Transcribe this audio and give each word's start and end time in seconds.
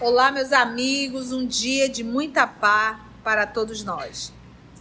Olá, 0.00 0.32
meus 0.32 0.50
amigos, 0.50 1.30
um 1.30 1.46
dia 1.46 1.86
de 1.86 2.02
muita 2.02 2.46
paz 2.46 2.96
para 3.22 3.46
todos 3.46 3.84
nós. 3.84 4.32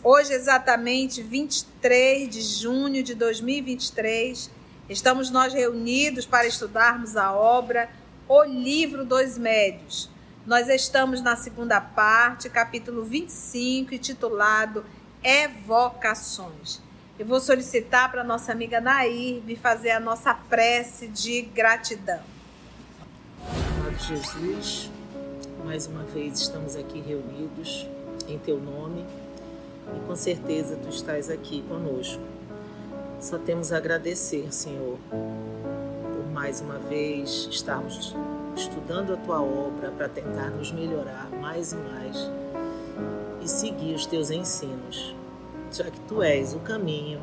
Hoje, 0.01 0.31
exatamente 0.31 1.21
23 1.21 2.29
de 2.29 2.41
junho 2.41 3.03
de 3.03 3.13
2023, 3.15 4.49
estamos 4.87 5.29
nós 5.29 5.51
reunidos 5.51 6.25
para 6.25 6.47
estudarmos 6.47 7.17
a 7.17 7.33
obra 7.33 7.89
O 8.29 8.45
Livro 8.45 9.03
dos 9.03 9.37
Médios. 9.37 10.09
Nós 10.45 10.69
estamos 10.69 11.21
na 11.21 11.35
segunda 11.35 11.81
parte, 11.81 12.49
capítulo 12.49 13.03
25, 13.03 13.93
intitulado 13.93 14.85
Evocações. 15.21 16.79
Eu 17.19 17.25
vou 17.25 17.41
solicitar 17.41 18.09
para 18.09 18.23
nossa 18.23 18.53
amiga 18.53 18.79
Nair 18.79 19.43
me 19.43 19.57
fazer 19.57 19.91
a 19.91 19.99
nossa 19.99 20.33
prece 20.33 21.09
de 21.09 21.41
gratidão. 21.41 22.21
Jesus, 23.99 24.89
mais 25.63 25.87
uma 25.87 26.03
vez 26.03 26.39
estamos 26.39 26.75
aqui 26.75 26.99
reunidos 26.99 27.87
em 28.27 28.37
Teu 28.39 28.59
nome 28.59 29.05
e 29.95 30.07
com 30.07 30.15
certeza 30.15 30.75
Tu 30.77 30.89
estás 30.89 31.29
aqui 31.29 31.61
conosco. 31.63 32.21
Só 33.19 33.37
temos 33.37 33.71
a 33.71 33.77
agradecer, 33.77 34.53
Senhor, 34.53 34.97
por 35.09 36.31
mais 36.31 36.61
uma 36.61 36.77
vez 36.77 37.47
estarmos 37.51 38.15
estudando 38.55 39.13
a 39.13 39.17
Tua 39.17 39.41
obra 39.41 39.91
para 39.91 40.07
tentar 40.07 40.49
nos 40.51 40.71
melhorar 40.71 41.29
mais 41.41 41.73
e 41.73 41.75
mais 41.75 42.29
e 43.41 43.47
seguir 43.47 43.95
os 43.95 44.05
Teus 44.05 44.31
ensinos, 44.31 45.15
já 45.71 45.85
que 45.85 45.99
Tu 46.01 46.21
és 46.23 46.53
o 46.53 46.59
caminho, 46.59 47.19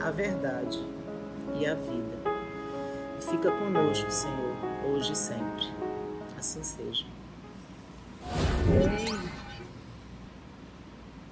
a 0.00 0.10
verdade 0.10 0.78
e 1.58 1.66
a 1.66 1.74
vida. 1.74 2.22
Fica 3.20 3.50
conosco, 3.50 4.10
Senhor, 4.10 4.56
hoje 4.86 5.12
e 5.12 5.16
sempre. 5.16 5.66
Assim 6.38 6.62
seja. 6.62 7.21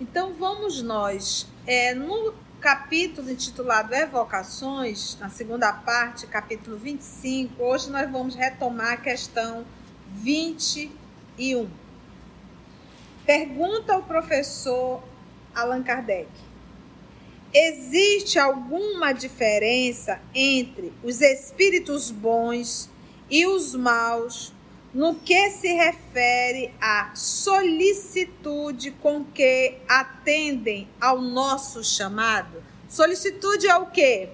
Então 0.01 0.33
vamos 0.33 0.83
nós. 0.83 1.47
É, 1.67 1.95
no 1.95 2.35
capítulo 2.61 3.31
intitulado 3.31 3.95
Evocações, 3.95 5.17
na 5.19 5.31
segunda 5.31 5.73
parte, 5.73 6.27
capítulo 6.27 6.77
25, 6.77 7.63
hoje 7.63 7.91
nós 7.91 8.11
vamos 8.11 8.35
retomar 8.35 8.95
a 8.95 8.97
questão 8.97 9.65
21. 10.09 11.69
Pergunta 13.25 13.97
o 13.97 14.03
professor 14.03 15.03
Allan 15.55 15.83
Kardec: 15.83 16.29
Existe 17.55 18.39
alguma 18.39 19.13
diferença 19.13 20.21
entre 20.35 20.93
os 21.03 21.21
espíritos 21.21 22.11
bons 22.11 22.91
e 23.31 23.47
os 23.47 23.75
maus 23.75 24.53
no 24.93 25.15
que 25.15 25.51
se 25.51 25.73
refere 25.73 26.75
à 26.81 27.15
solicitude 27.15 28.91
com 28.93 29.25
que 29.25 29.79
atendem 29.89 30.89
ao 31.01 31.21
nosso 31.21 31.85
chamado. 31.85 32.63
Solicitude 32.89 33.69
é 33.69 33.77
o 33.77 33.87
quê? 33.87 34.31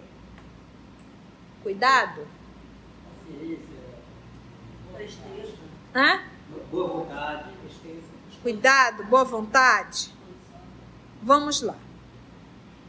Cuidado? 1.63 2.27
Hã? 5.95 6.23
Boa 6.71 6.89
vontade. 6.89 7.57
Cuidado, 8.43 9.05
boa 9.05 9.25
vontade? 9.25 10.11
Vamos 11.23 11.61
lá. 11.61 11.77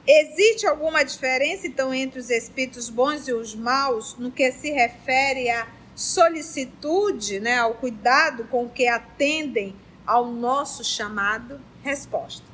Existe 0.05 0.65
alguma 0.65 1.03
diferença, 1.03 1.67
então, 1.67 1.93
entre 1.93 2.19
os 2.19 2.29
espíritos 2.29 2.89
bons 2.89 3.27
e 3.27 3.33
os 3.33 3.53
maus 3.53 4.15
no 4.17 4.31
que 4.31 4.51
se 4.53 4.71
refere 4.71 5.49
a 5.49 5.67
solicitude, 5.97 7.39
né, 7.39 7.57
ao 7.57 7.73
cuidado 7.73 8.43
com 8.45 8.69
que 8.69 8.87
atendem 8.87 9.75
ao 10.05 10.27
nosso 10.27 10.83
chamado? 10.83 11.59
Resposta: 11.81 12.45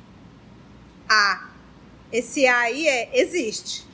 A. 1.06 1.50
Esse 2.10 2.46
A 2.46 2.60
aí 2.60 2.88
é 2.88 3.20
existe. 3.20 3.86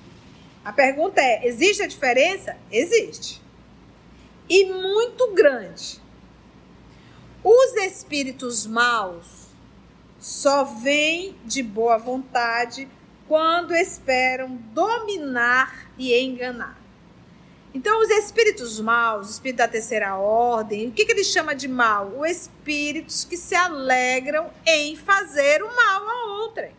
A 0.65 0.73
pergunta 0.73 1.21
é: 1.21 1.49
existe 1.49 1.83
a 1.83 1.89
diferença? 1.89 2.57
Existe. 2.71 3.43
E 4.49 4.67
muito 4.67 5.33
grande. 5.33 6.01
Os 7.43 7.75
espíritos 7.77 8.67
maus 8.67 9.49
só 10.19 10.63
vêm 10.63 11.35
de 11.45 11.63
boa 11.63 11.99
vontade 11.99 12.89
quando 13.27 13.75
esperam 13.75 14.57
dominar 14.73 15.91
e 15.97 16.15
enganar. 16.15 16.80
Então, 17.73 18.01
os 18.01 18.11
espíritos 18.11 18.81
maus, 18.81 19.29
o 19.29 19.31
espírito 19.31 19.59
da 19.59 19.69
terceira 19.69 20.17
ordem, 20.17 20.89
o 20.89 20.93
que, 20.93 21.05
que 21.05 21.13
ele 21.13 21.23
chama 21.23 21.55
de 21.55 21.69
mal? 21.69 22.13
Os 22.19 22.29
espíritos 22.29 23.25
que 23.25 23.37
se 23.37 23.55
alegram 23.55 24.51
em 24.67 24.97
fazer 24.97 25.63
o 25.63 25.69
mal 25.69 26.09
a 26.09 26.43
outrem. 26.43 26.73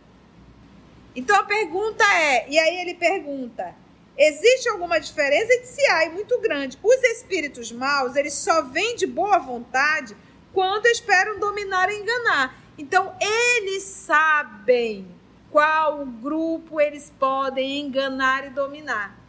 Então, 1.16 1.36
a 1.38 1.44
pergunta 1.44 2.04
é, 2.14 2.50
e 2.50 2.60
aí 2.60 2.82
ele 2.82 2.94
pergunta, 2.94 3.74
existe 4.18 4.68
alguma 4.68 5.00
diferença 5.00 5.54
entre 5.54 5.68
si 5.68 5.86
há 5.92 6.06
e 6.06 6.10
muito 6.10 6.38
grande? 6.40 6.78
Os 6.84 7.04
espíritos 7.04 7.72
maus, 7.72 8.18
eles 8.18 8.34
só 8.34 8.62
vêm 8.62 8.96
de 8.98 9.08
boa 9.08 9.38
vontade 9.38 10.16
quando 10.54 10.88
esperam 10.88 11.40
dominar 11.40 11.90
e 11.90 12.00
enganar. 12.00 12.62
Então, 12.78 13.16
eles 13.22 13.84
sabem 13.84 15.08
qual 15.50 16.06
grupo 16.06 16.82
eles 16.82 17.12
podem 17.18 17.80
enganar 17.80 18.48
e 18.48 18.50
dominar. 18.50 19.21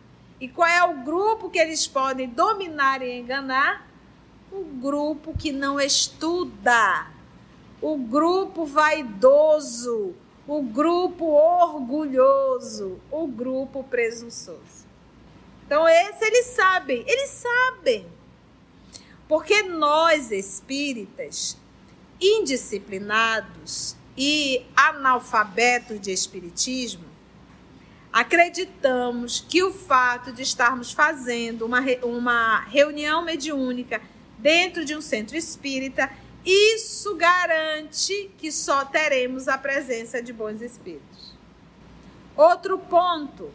E 0.42 0.48
qual 0.48 0.68
é 0.68 0.82
o 0.82 1.04
grupo 1.04 1.48
que 1.48 1.56
eles 1.56 1.86
podem 1.86 2.28
dominar 2.28 3.00
e 3.00 3.20
enganar? 3.20 3.86
O 4.50 4.64
grupo 4.64 5.38
que 5.38 5.52
não 5.52 5.78
estuda, 5.78 7.06
o 7.80 7.96
grupo 7.96 8.66
vaidoso, 8.66 10.16
o 10.44 10.60
grupo 10.60 11.26
orgulhoso, 11.26 12.98
o 13.08 13.24
grupo 13.28 13.84
presunçoso. 13.84 14.84
Então, 15.64 15.88
esse 15.88 16.24
eles 16.24 16.46
sabem, 16.46 17.04
eles 17.06 17.30
sabem. 17.30 18.04
Porque 19.28 19.62
nós 19.62 20.32
espíritas, 20.32 21.56
indisciplinados 22.20 23.94
e 24.16 24.66
analfabetos 24.74 26.00
de 26.00 26.10
espiritismo, 26.10 27.11
acreditamos 28.12 29.40
que 29.40 29.62
o 29.62 29.72
fato 29.72 30.32
de 30.32 30.42
estarmos 30.42 30.92
fazendo 30.92 31.64
uma, 31.64 31.80
uma 32.02 32.60
reunião 32.60 33.24
mediúnica 33.24 34.02
dentro 34.38 34.84
de 34.84 34.94
um 34.94 35.00
centro 35.00 35.36
espírita, 35.36 36.10
isso 36.44 37.14
garante 37.14 38.30
que 38.36 38.52
só 38.52 38.84
teremos 38.84 39.48
a 39.48 39.56
presença 39.56 40.22
de 40.22 40.32
bons 40.32 40.60
espíritos. 40.60 41.32
Outro 42.36 42.78
ponto. 42.78 43.50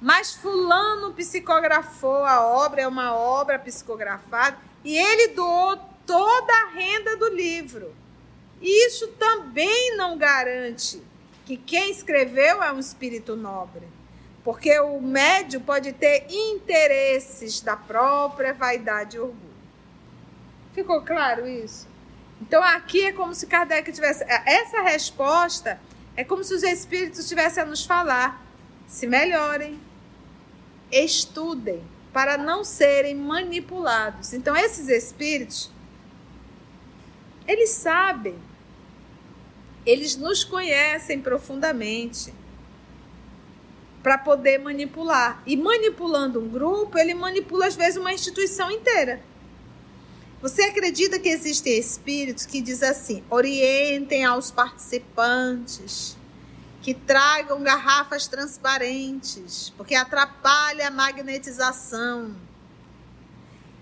Mas 0.00 0.34
Fulano 0.34 1.14
psicografou 1.14 2.24
a 2.24 2.44
obra, 2.44 2.82
é 2.82 2.86
uma 2.86 3.14
obra 3.14 3.58
psicografada, 3.58 4.58
e 4.84 4.96
ele 4.96 5.28
doou 5.28 5.76
toda 6.06 6.52
a 6.52 6.68
renda 6.68 7.16
do 7.16 7.28
livro. 7.28 7.94
Isso 8.60 9.08
também 9.18 9.96
não 9.96 10.16
garante 10.16 11.02
que 11.48 11.56
quem 11.56 11.90
escreveu 11.90 12.62
é 12.62 12.70
um 12.70 12.78
espírito 12.78 13.34
nobre. 13.34 13.88
Porque 14.44 14.78
o 14.80 15.00
médio 15.00 15.62
pode 15.62 15.94
ter 15.94 16.26
interesses 16.28 17.62
da 17.62 17.74
própria 17.74 18.52
vaidade 18.52 19.16
e 19.16 19.20
orgulho. 19.20 19.56
Ficou 20.74 21.00
claro 21.00 21.48
isso? 21.48 21.88
Então 22.42 22.62
aqui 22.62 23.06
é 23.06 23.12
como 23.12 23.34
se 23.34 23.46
Kardec 23.46 23.90
tivesse. 23.90 24.24
Essa 24.28 24.82
resposta 24.82 25.80
é 26.14 26.22
como 26.22 26.44
se 26.44 26.52
os 26.52 26.62
espíritos 26.62 27.26
tivessem 27.26 27.62
a 27.62 27.66
nos 27.66 27.86
falar: 27.86 28.44
se 28.86 29.06
melhorem, 29.06 29.80
estudem, 30.92 31.82
para 32.12 32.36
não 32.36 32.62
serem 32.62 33.14
manipulados. 33.14 34.34
Então 34.34 34.54
esses 34.54 34.88
espíritos, 34.88 35.70
eles 37.46 37.70
sabem 37.70 38.38
eles 39.88 40.16
nos 40.16 40.44
conhecem 40.44 41.18
profundamente 41.18 42.34
para 44.02 44.18
poder 44.18 44.58
manipular. 44.58 45.42
E 45.46 45.56
manipulando 45.56 46.40
um 46.40 46.48
grupo, 46.48 46.98
ele 46.98 47.14
manipula 47.14 47.66
às 47.66 47.74
vezes 47.74 47.96
uma 47.96 48.12
instituição 48.12 48.70
inteira. 48.70 49.22
Você 50.42 50.62
acredita 50.62 51.18
que 51.18 51.30
existem 51.30 51.78
espíritos 51.78 52.44
que 52.44 52.60
diz 52.60 52.82
assim: 52.82 53.24
orientem 53.30 54.26
aos 54.26 54.50
participantes 54.50 56.16
que 56.82 56.92
tragam 56.92 57.62
garrafas 57.62 58.28
transparentes, 58.28 59.72
porque 59.76 59.94
atrapalha 59.94 60.88
a 60.88 60.90
magnetização 60.90 62.36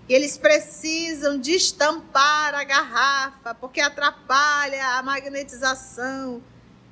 e 0.07 0.13
eles 0.13 0.37
precisam 0.37 1.37
destampar 1.37 2.55
a 2.55 2.63
garrafa 2.63 3.53
porque 3.55 3.81
atrapalha 3.81 4.97
a 4.97 5.03
magnetização. 5.03 6.41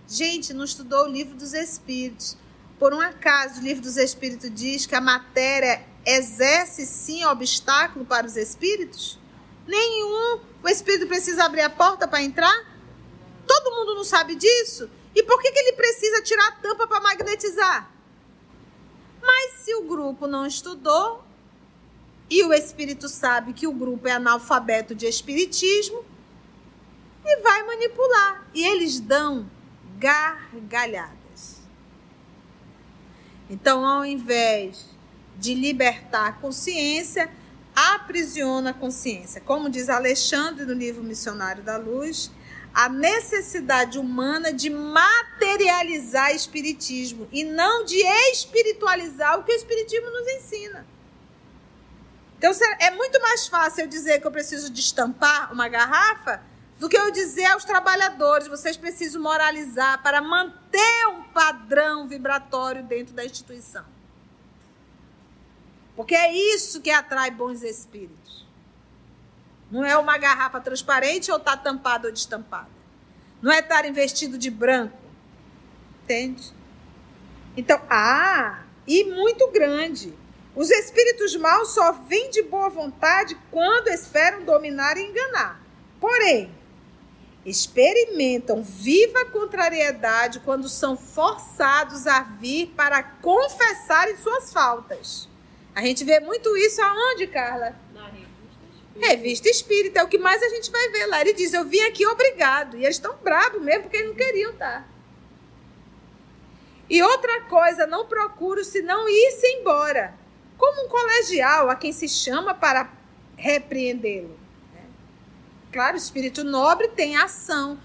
Gente, 0.08 0.54
não 0.54 0.66
estudou 0.66 1.06
o 1.06 1.10
livro 1.10 1.36
dos 1.36 1.54
Espíritos. 1.54 2.38
Por 2.78 2.94
um 2.94 3.00
acaso, 3.00 3.62
o 3.62 3.64
livro 3.64 3.82
dos 3.82 3.96
Espíritos 3.96 4.54
diz 4.54 4.86
que 4.86 4.96
a 4.96 5.02
matéria 5.02 5.86
exerce 6.06 6.86
sim 6.86 7.26
obstáculo 7.26 8.06
para 8.06 8.28
os 8.28 8.36
espíritos? 8.36 9.18
Nenhum. 9.66 10.42
o 10.62 10.70
espírito 10.70 11.08
precisa 11.08 11.46
abrir 11.46 11.62
a 11.62 11.70
porta 11.70 12.08
para 12.08 12.22
entrar? 12.22 12.54
Todo 13.48 13.76
mundo 13.76 13.96
não 13.96 14.04
sabe 14.04 14.36
disso? 14.36 14.90
E 15.16 15.24
por 15.24 15.42
que, 15.42 15.52
que 15.52 15.60
ele 15.60 15.74
precisa 15.74 16.22
tirar 16.22 16.48
a 16.50 16.52
tampa 16.52 16.86
para 16.86 17.00
magnetizar? 17.00 17.90
Mas 19.22 19.54
se 19.64 19.74
o 19.74 19.84
grupo 19.84 20.28
não 20.28 20.46
estudou 20.46 21.25
e 22.30 22.44
o 22.44 22.54
espírito 22.54 23.08
sabe 23.08 23.54
que 23.54 23.68
o 23.68 23.72
grupo 23.72 24.08
é 24.08 24.12
analfabeto 24.12 24.96
de 24.96 25.06
espiritismo, 25.06 26.04
e 27.26 27.42
vai 27.42 27.64
manipular. 27.64 28.46
E 28.54 28.64
eles 28.64 29.00
dão 29.00 29.50
gargalhadas. 29.98 31.62
Então, 33.50 33.86
ao 33.86 34.06
invés 34.06 34.86
de 35.38 35.54
libertar 35.54 36.28
a 36.28 36.32
consciência, 36.34 37.30
aprisiona 37.76 38.70
a 38.70 38.74
consciência. 38.74 39.42
Como 39.42 39.70
diz 39.70 39.90
Alexandre 39.90 40.66
no 40.66 40.74
livro 40.74 41.04
Missionário 41.04 41.64
da 41.64 41.78
Luz, 41.78 42.32
a 42.74 42.90
necessidade 42.90 43.98
humana 43.98 44.52
de 44.52 44.70
materializar 44.70 46.34
espiritismo 46.34 47.28
e 47.32 47.44
não 47.44 47.86
de 47.86 47.98
espiritualizar 48.32 49.40
o 49.40 49.44
que 49.44 49.52
o 49.52 49.56
espiritismo 49.56 50.10
nos 50.10 50.28
ensina. 50.28 50.86
Então 52.46 52.78
é 52.80 52.92
muito 52.92 53.20
mais 53.20 53.48
fácil 53.48 53.86
eu 53.86 53.88
dizer 53.88 54.22
que 54.22 54.28
eu 54.28 54.32
preciso 54.32 54.72
destampar 54.72 55.52
uma 55.52 55.68
garrafa 55.68 56.44
do 56.78 56.88
que 56.88 56.96
eu 56.96 57.10
dizer 57.10 57.46
aos 57.46 57.66
trabalhadores, 57.66 58.48
vocês 58.48 58.78
precisam 58.78 59.20
moralizar 59.20 60.04
para 60.04 60.22
manter 60.22 61.08
um 61.08 61.24
padrão 61.24 62.08
vibratório 62.08 62.84
dentro 62.84 63.16
da 63.16 63.26
instituição. 63.26 63.84
Porque 65.96 66.14
é 66.14 66.32
isso 66.32 66.82
que 66.82 66.92
atrai 66.92 67.32
bons 67.32 67.64
espíritos. 67.64 68.46
Não 69.72 69.84
é 69.84 69.98
uma 69.98 70.16
garrafa 70.20 70.62
transparente 70.62 71.32
ou 71.32 71.40
tá 71.40 71.58
tampada 71.58 72.10
ou 72.10 72.14
destampada. 72.14 72.70
Não 73.42 73.52
é 73.52 73.58
estar 73.58 73.86
investido 73.86 74.38
de 74.38 74.52
branco. 74.52 75.00
Entende? 76.04 76.54
Então, 77.58 77.82
ah, 77.90 78.66
e 78.86 79.04
muito 79.06 79.50
grande. 79.52 80.14
Os 80.56 80.70
espíritos 80.72 81.36
maus 81.36 81.74
só 81.74 81.92
vêm 81.92 82.30
de 82.30 82.42
boa 82.44 82.70
vontade 82.70 83.38
quando 83.52 83.90
esperam 83.90 84.44
dominar 84.44 84.98
e 84.98 85.02
enganar. 85.02 85.62
Porém, 86.00 86.50
experimentam 87.46 88.64
viva 88.64 89.26
contrariedade 89.26 90.40
quando 90.40 90.70
são 90.70 90.96
forçados 90.96 92.08
a 92.08 92.22
vir 92.22 92.68
para 92.76 93.04
confessarem 93.04 94.16
suas 94.18 94.54
faltas. 94.54 95.28
A 95.76 95.82
gente 95.82 96.06
vê 96.06 96.22
muito 96.22 96.56
isso 96.56 96.82
aonde, 96.82 97.28
Carla? 97.28 97.76
Na 97.94 98.06
revista 98.06 98.30
espírita. 98.50 99.08
Revista 99.08 99.50
espírita, 99.50 100.00
é 100.00 100.04
o 100.04 100.08
que 100.08 100.18
mais 100.18 100.42
a 100.42 100.48
gente 100.48 100.72
vai 100.72 100.90
ver 100.90 101.06
lá. 101.08 101.20
Ele 101.20 101.34
diz: 101.34 101.54
Eu 101.54 101.66
vim 101.66 101.82
aqui 101.82 102.08
obrigado. 102.08 102.78
E 102.78 102.86
eles 102.86 102.96
estão 102.96 103.18
bravos 103.22 103.62
mesmo, 103.62 103.84
porque 103.84 103.98
eles 103.98 104.08
não 104.08 104.16
queriam 104.16 104.52
estar. 104.52 104.84
Tá? 104.84 104.88
E 106.90 107.04
outra 107.04 107.42
coisa, 107.42 107.86
não 107.86 108.06
procuro 108.06 108.64
se 108.64 108.82
não 108.82 109.10
ir-se 109.10 109.46
embora, 109.48 110.14
como 110.58 110.86
um 110.86 110.90
colegial 110.90 111.70
a 111.70 111.76
quem 111.76 111.92
se 111.92 112.08
chama 112.08 112.54
para 112.54 112.90
repreendê-lo. 113.36 114.38
Né? 114.74 114.82
Claro, 115.72 115.96
o 115.96 115.98
espírito 115.98 116.44
nobre 116.44 116.88
tem 116.90 117.18
ação. 117.18 117.78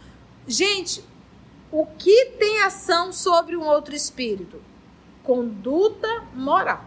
Gente, 0.46 1.04
o 1.70 1.86
que 1.86 2.26
tem 2.38 2.62
ação 2.62 3.12
sobre 3.12 3.56
um 3.56 3.64
outro 3.64 3.94
espírito? 3.94 4.60
Conduta 5.22 6.24
moral. 6.34 6.84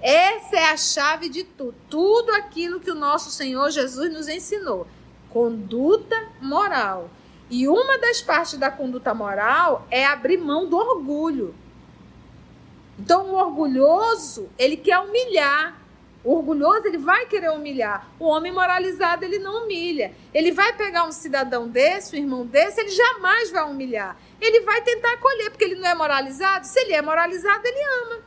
Essa 0.00 0.56
é 0.56 0.70
a 0.70 0.76
chave 0.76 1.28
de 1.28 1.42
tudo. 1.42 1.74
Tudo 1.90 2.30
aquilo 2.32 2.80
que 2.80 2.90
o 2.90 2.94
nosso 2.94 3.30
Senhor 3.30 3.70
Jesus 3.70 4.12
nos 4.12 4.28
ensinou. 4.28 4.86
Conduta 5.30 6.28
moral. 6.40 7.10
E 7.50 7.66
uma 7.66 7.98
das 7.98 8.20
partes 8.20 8.58
da 8.58 8.70
conduta 8.70 9.12
moral 9.14 9.86
é 9.90 10.06
abrir 10.06 10.36
mão 10.36 10.68
do 10.68 10.76
orgulho. 10.76 11.54
Então, 12.98 13.30
o 13.30 13.34
orgulhoso, 13.34 14.48
ele 14.58 14.76
quer 14.76 14.98
humilhar. 14.98 15.78
O 16.24 16.34
orgulhoso, 16.34 16.86
ele 16.86 16.98
vai 16.98 17.26
querer 17.26 17.50
humilhar. 17.50 18.08
O 18.18 18.26
homem 18.26 18.52
moralizado, 18.52 19.24
ele 19.24 19.38
não 19.38 19.64
humilha. 19.64 20.12
Ele 20.34 20.50
vai 20.50 20.76
pegar 20.76 21.04
um 21.04 21.12
cidadão 21.12 21.68
desse, 21.68 22.16
um 22.16 22.18
irmão 22.18 22.44
desse, 22.44 22.80
ele 22.80 22.90
jamais 22.90 23.50
vai 23.50 23.64
humilhar. 23.64 24.16
Ele 24.40 24.60
vai 24.60 24.82
tentar 24.82 25.12
acolher, 25.12 25.50
porque 25.50 25.64
ele 25.64 25.76
não 25.76 25.88
é 25.88 25.94
moralizado. 25.94 26.66
Se 26.66 26.80
ele 26.80 26.92
é 26.92 27.00
moralizado, 27.00 27.64
ele 27.64 27.82
ama. 28.04 28.22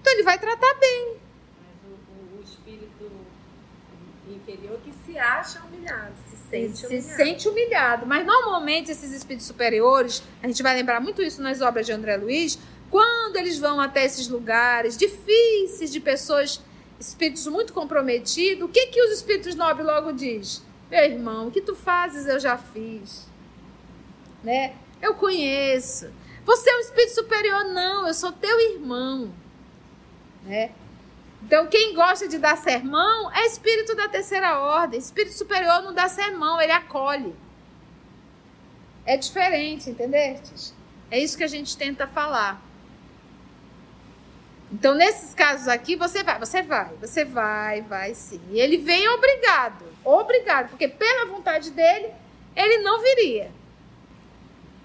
Então 0.00 0.12
ele 0.12 0.22
vai 0.22 0.38
tratar 0.38 0.74
bem. 0.74 1.16
Mas 1.60 1.90
o, 1.90 2.38
o, 2.38 2.42
espírito 2.42 3.10
inferior 4.26 4.80
que 4.82 4.92
se 5.04 5.18
acha 5.18 5.60
humilhado, 5.60 6.14
sente 6.50 6.78
se 6.78 6.86
humilhado. 6.86 7.16
sente 7.16 7.48
humilhado. 7.48 8.06
Mas 8.06 8.26
normalmente 8.26 8.90
esses 8.90 9.12
espíritos 9.12 9.46
superiores, 9.46 10.22
a 10.42 10.46
gente 10.46 10.62
vai 10.62 10.74
lembrar 10.74 11.00
muito 11.00 11.22
isso 11.22 11.42
nas 11.42 11.60
obras 11.60 11.86
de 11.86 11.92
André 11.92 12.16
Luiz, 12.16 12.58
quando 12.90 13.36
eles 13.36 13.58
vão 13.58 13.80
até 13.80 14.04
esses 14.04 14.28
lugares 14.28 14.96
difíceis 14.96 15.92
de 15.92 16.00
pessoas, 16.00 16.60
espíritos 16.98 17.46
muito 17.46 17.72
comprometidos, 17.72 18.64
o 18.64 18.68
que 18.68 18.86
que 18.86 19.02
os 19.02 19.12
espíritos 19.12 19.54
nobres 19.54 19.86
logo 19.86 20.12
diz? 20.12 20.62
Meu 20.90 21.04
irmão, 21.04 21.48
o 21.48 21.50
que 21.50 21.60
tu 21.60 21.74
fazes 21.74 22.26
eu 22.26 22.40
já 22.40 22.56
fiz. 22.56 23.26
Né? 24.42 24.74
Eu 25.02 25.14
conheço. 25.14 26.10
Você 26.44 26.70
é 26.70 26.76
um 26.76 26.80
espírito 26.80 27.14
superior? 27.14 27.64
Não, 27.64 28.06
eu 28.06 28.14
sou 28.14 28.32
teu 28.32 28.58
irmão. 28.72 29.30
Né? 30.44 30.70
Então, 31.42 31.66
quem 31.66 31.94
gosta 31.94 32.28
de 32.28 32.38
dar 32.38 32.56
sermão 32.56 33.32
é 33.32 33.46
espírito 33.46 33.94
da 33.94 34.08
terceira 34.08 34.58
ordem. 34.58 34.98
Espírito 34.98 35.34
superior 35.34 35.82
não 35.82 35.94
dá 35.94 36.08
sermão, 36.08 36.60
ele 36.60 36.72
acolhe. 36.72 37.34
É 39.06 39.16
diferente, 39.16 39.88
entendeste? 39.88 40.74
É 41.10 41.18
isso 41.18 41.38
que 41.38 41.44
a 41.44 41.48
gente 41.48 41.76
tenta 41.76 42.06
falar. 42.06 42.60
Então, 44.70 44.94
nesses 44.94 45.32
casos 45.32 45.66
aqui, 45.66 45.96
você 45.96 46.22
vai, 46.22 46.38
você 46.38 46.62
vai, 46.62 46.90
você 47.00 47.24
vai, 47.24 47.82
vai 47.82 48.14
sim. 48.14 48.40
E 48.50 48.60
ele 48.60 48.76
vem 48.76 49.08
obrigado, 49.08 49.84
obrigado, 50.04 50.68
porque 50.68 50.86
pela 50.86 51.24
vontade 51.24 51.70
dele, 51.70 52.12
ele 52.54 52.78
não 52.78 53.00
viria. 53.00 53.50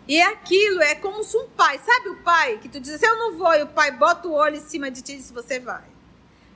E 0.08 0.22
aquilo 0.22 0.82
é 0.82 0.96
como 0.96 1.24
se 1.24 1.36
um 1.36 1.50
pai, 1.50 1.80
sabe 1.80 2.10
o 2.10 2.16
pai 2.18 2.60
que 2.60 2.70
tu 2.70 2.80
diz 2.80 2.94
assim, 2.94 3.06
eu 3.06 3.18
não 3.18 3.38
vou, 3.38 3.54
e 3.56 3.64
o 3.64 3.68
pai 3.68 3.92
bota 3.92 4.28
o 4.28 4.34
olho 4.34 4.56
em 4.56 4.62
cima 4.62 4.90
de 4.90 5.02
ti 5.02 5.14
e 5.14 5.18
diz, 5.18 5.32
você 5.32 5.60
vai. 5.60 5.93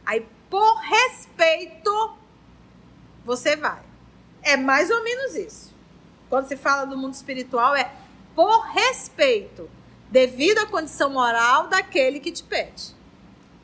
Aí, 0.07 0.25
por 0.49 0.75
respeito, 0.77 2.17
você 3.25 3.57
vai. 3.57 3.83
É 4.41 4.55
mais 4.55 4.89
ou 4.89 5.03
menos 5.03 5.35
isso. 5.35 5.75
Quando 6.29 6.47
se 6.47 6.55
fala 6.55 6.85
do 6.85 6.97
mundo 6.97 7.13
espiritual, 7.13 7.75
é 7.75 7.91
por 8.33 8.61
respeito, 8.67 9.69
devido 10.09 10.59
à 10.59 10.65
condição 10.65 11.09
moral 11.09 11.67
daquele 11.67 12.21
que 12.21 12.31
te 12.31 12.41
pede. 12.41 12.95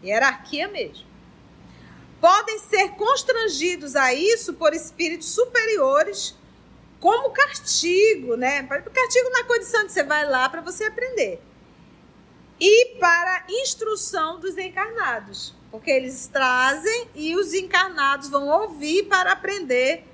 Hierarquia 0.03 0.67
mesmo. 0.67 1.07
Podem 2.19 2.59
ser 2.59 2.89
constrangidos 2.89 3.95
a 3.95 4.13
isso 4.13 4.53
por 4.55 4.73
espíritos 4.73 5.29
superiores 5.29 6.35
como 6.99 7.29
castigo, 7.31 8.35
né? 8.35 8.63
Castigo 8.63 9.29
na 9.29 9.45
condição 9.45 9.85
de 9.85 9.93
você 9.93 10.03
vai 10.03 10.29
lá 10.29 10.49
para 10.49 10.59
você 10.59 10.83
aprender. 10.83 11.41
E 12.59 12.97
para 12.99 13.45
instrução 13.47 14.41
dos 14.41 14.57
encarnados, 14.57 15.55
porque 15.73 15.89
eles 15.89 16.27
trazem 16.27 17.07
e 17.15 17.35
os 17.35 17.51
encarnados 17.51 18.29
vão 18.29 18.47
ouvir 18.47 19.07
para 19.07 19.31
aprender 19.31 20.07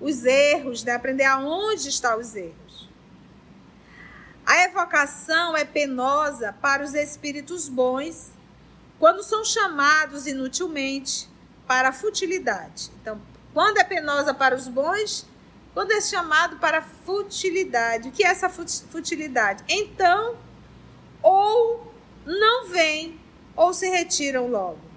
os 0.00 0.24
erros, 0.24 0.82
né? 0.82 0.90
aprender 0.90 1.22
aonde 1.22 1.88
estão 1.88 2.18
os 2.18 2.34
erros. 2.34 2.88
A 4.44 4.64
evocação 4.64 5.56
é 5.56 5.64
penosa 5.64 6.52
para 6.52 6.82
os 6.82 6.94
espíritos 6.94 7.68
bons 7.68 8.32
quando 8.98 9.22
são 9.22 9.44
chamados 9.44 10.26
inutilmente 10.26 11.28
para 11.64 11.90
a 11.90 11.92
futilidade. 11.92 12.90
Então, 13.00 13.22
quando 13.54 13.78
é 13.78 13.84
penosa 13.84 14.34
para 14.34 14.56
os 14.56 14.66
bons, 14.66 15.24
quando 15.74 15.92
é 15.92 16.00
chamado 16.00 16.56
para 16.56 16.82
futilidade. 16.82 18.08
O 18.08 18.10
que 18.10 18.24
é 18.24 18.30
essa 18.30 18.48
futilidade? 18.48 19.62
Então, 19.68 20.36
ou 21.22 21.94
não 22.26 22.66
vêm, 22.66 23.20
ou 23.54 23.72
se 23.72 23.88
retiram 23.88 24.48
logo. 24.48 24.87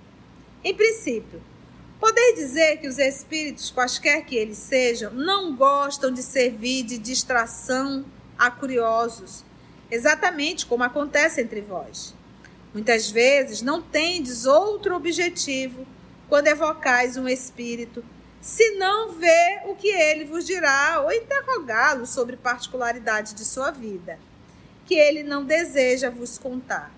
Em 0.64 0.76
princípio, 0.76 1.42
poder 2.00 2.34
dizer 2.36 2.78
que 2.78 2.88
os 2.88 3.00
espíritos, 3.00 3.72
quaisquer 3.72 4.26
que 4.26 4.36
eles 4.36 4.60
sejam, 4.60 5.12
não 5.12 5.56
gostam 5.56 6.12
de 6.12 6.22
servir 6.22 6.84
de 6.84 7.00
distração 7.00 8.06
a 8.38 8.52
curiosos, 8.52 9.44
exatamente 9.90 10.66
como 10.66 10.84
acontece 10.84 11.42
entre 11.42 11.62
vós. 11.62 12.14
Muitas 12.74 13.10
vezes 13.10 13.62
não 13.62 13.82
tendes 13.82 14.46
outro 14.46 14.96
objetivo 14.96 15.86
quando 16.30 16.48
evocais 16.48 17.18
um 17.18 17.28
espírito 17.28 18.04
se 18.40 18.72
não 18.76 19.14
vê 19.14 19.62
o 19.66 19.76
que 19.76 19.88
ele 19.88 20.26
vos 20.26 20.46
dirá 20.46 21.02
ou 21.04 21.12
interrogá-lo 21.12 22.08
sobre 22.08 22.36
particularidade 22.36 23.36
de 23.36 23.46
sua 23.46 23.70
vida, 23.70 24.18
que 24.86 24.96
ele 24.96 25.22
não 25.22 25.44
deseja 25.46 26.10
vos 26.10 26.38
contar, 26.40 26.92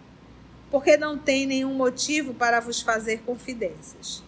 porque 0.74 0.98
não 0.98 1.20
tem 1.20 1.46
nenhum 1.46 1.76
motivo 1.76 2.34
para 2.34 2.60
vos 2.60 2.82
fazer 2.82 3.20
confidências. 3.20 4.24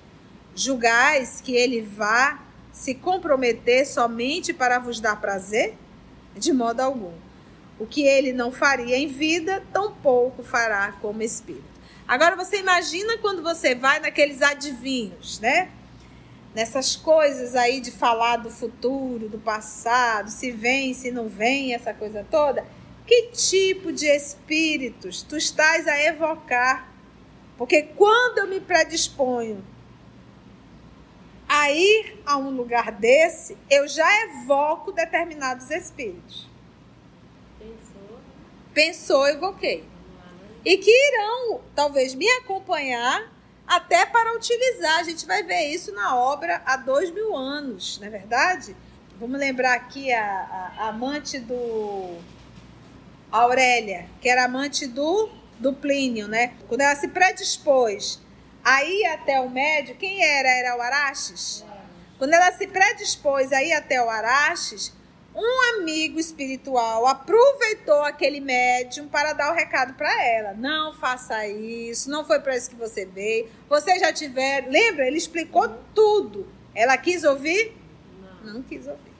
Julgais 0.53 1.41
que 1.41 1.55
ele 1.55 1.81
vá 1.81 2.39
se 2.71 2.93
comprometer 2.93 3.83
somente 3.87 4.53
para 4.53 4.77
vos 4.77 4.99
dar 4.99 5.19
prazer? 5.19 5.73
De 6.37 6.53
modo 6.53 6.81
algum. 6.81 7.13
O 7.79 7.87
que 7.87 8.03
ele 8.03 8.31
não 8.31 8.51
faria 8.51 8.95
em 8.95 9.07
vida, 9.07 9.63
tampouco 9.73 10.43
fará 10.43 10.91
como 11.01 11.23
espírito. 11.23 11.65
Agora 12.07 12.35
você 12.35 12.59
imagina 12.59 13.17
quando 13.17 13.41
você 13.41 13.73
vai 13.73 13.99
naqueles 13.99 14.43
adivinhos, 14.43 15.39
né? 15.39 15.71
Nessas 16.53 16.95
coisas 16.95 17.55
aí 17.55 17.81
de 17.81 17.89
falar 17.89 18.37
do 18.37 18.51
futuro, 18.51 19.27
do 19.27 19.39
passado, 19.39 20.29
se 20.29 20.51
vem, 20.51 20.93
se 20.93 21.09
não 21.09 21.27
vem, 21.27 21.73
essa 21.73 21.91
coisa 21.91 22.23
toda. 22.29 22.63
Que 23.05 23.27
tipo 23.27 23.91
de 23.91 24.07
espíritos 24.07 25.21
tu 25.21 25.37
estás 25.37 25.87
a 25.87 26.03
evocar? 26.03 26.91
Porque 27.57 27.83
quando 27.83 28.39
eu 28.39 28.47
me 28.47 28.59
predisponho 28.59 29.63
a 31.47 31.71
ir 31.71 32.19
a 32.25 32.37
um 32.37 32.49
lugar 32.49 32.91
desse, 32.91 33.57
eu 33.69 33.87
já 33.87 34.07
evoco 34.25 34.91
determinados 34.91 35.69
espíritos. 35.69 36.49
Pensou? 37.59 38.19
Pensou, 38.73 39.27
evoquei. 39.27 39.85
E 40.65 40.77
que 40.77 40.89
irão, 40.89 41.61
talvez, 41.75 42.15
me 42.15 42.27
acompanhar 42.31 43.31
até 43.67 44.05
para 44.07 44.35
utilizar. 44.35 44.99
A 44.99 45.03
gente 45.03 45.25
vai 45.27 45.43
ver 45.43 45.67
isso 45.67 45.93
na 45.93 46.15
obra 46.15 46.61
há 46.65 46.75
dois 46.75 47.11
mil 47.11 47.35
anos, 47.37 47.99
não 47.99 48.07
é 48.07 48.09
verdade? 48.09 48.75
Vamos 49.19 49.39
lembrar 49.39 49.75
aqui 49.75 50.11
a, 50.11 50.25
a, 50.25 50.83
a 50.85 50.87
amante 50.89 51.39
do 51.39 52.17
Aurélia, 53.41 54.05
que 54.21 54.29
era 54.29 54.45
amante 54.45 54.87
do, 54.87 55.29
do 55.59 55.73
Plínio, 55.73 56.27
né? 56.27 56.53
Quando 56.67 56.81
ela 56.81 56.95
se 56.95 57.07
predispôs 57.07 58.21
a 58.63 58.83
ir 58.83 59.05
até 59.07 59.39
o 59.39 59.49
médio, 59.49 59.95
quem 59.95 60.23
era? 60.23 60.49
Era 60.49 60.77
o 60.77 60.81
Araxes? 60.81 61.65
Quando 62.17 62.33
ela 62.33 62.51
se 62.53 62.65
predispôs 62.67 63.51
a 63.51 63.61
ir 63.61 63.73
até 63.73 64.01
o 64.01 64.09
Araxes, 64.09 64.93
um 65.35 65.75
amigo 65.75 66.17
espiritual 66.17 67.05
aproveitou 67.05 68.03
aquele 68.03 68.39
médium 68.39 69.09
para 69.09 69.33
dar 69.33 69.51
o 69.51 69.55
recado 69.55 69.93
para 69.95 70.23
ela. 70.23 70.53
Não 70.53 70.93
faça 70.93 71.45
isso, 71.45 72.09
não 72.09 72.23
foi 72.23 72.39
para 72.39 72.55
isso 72.55 72.69
que 72.69 72.75
você 72.77 73.05
veio. 73.05 73.49
Você 73.67 73.99
já 73.99 74.13
tiver. 74.13 74.65
Lembra? 74.69 75.05
Ele 75.05 75.17
explicou 75.17 75.67
tudo. 75.93 76.47
Ela 76.73 76.97
quis 76.97 77.25
ouvir? 77.25 77.75
Não, 78.43 78.53
não 78.53 78.63
quis 78.63 78.87
ouvir. 78.87 79.14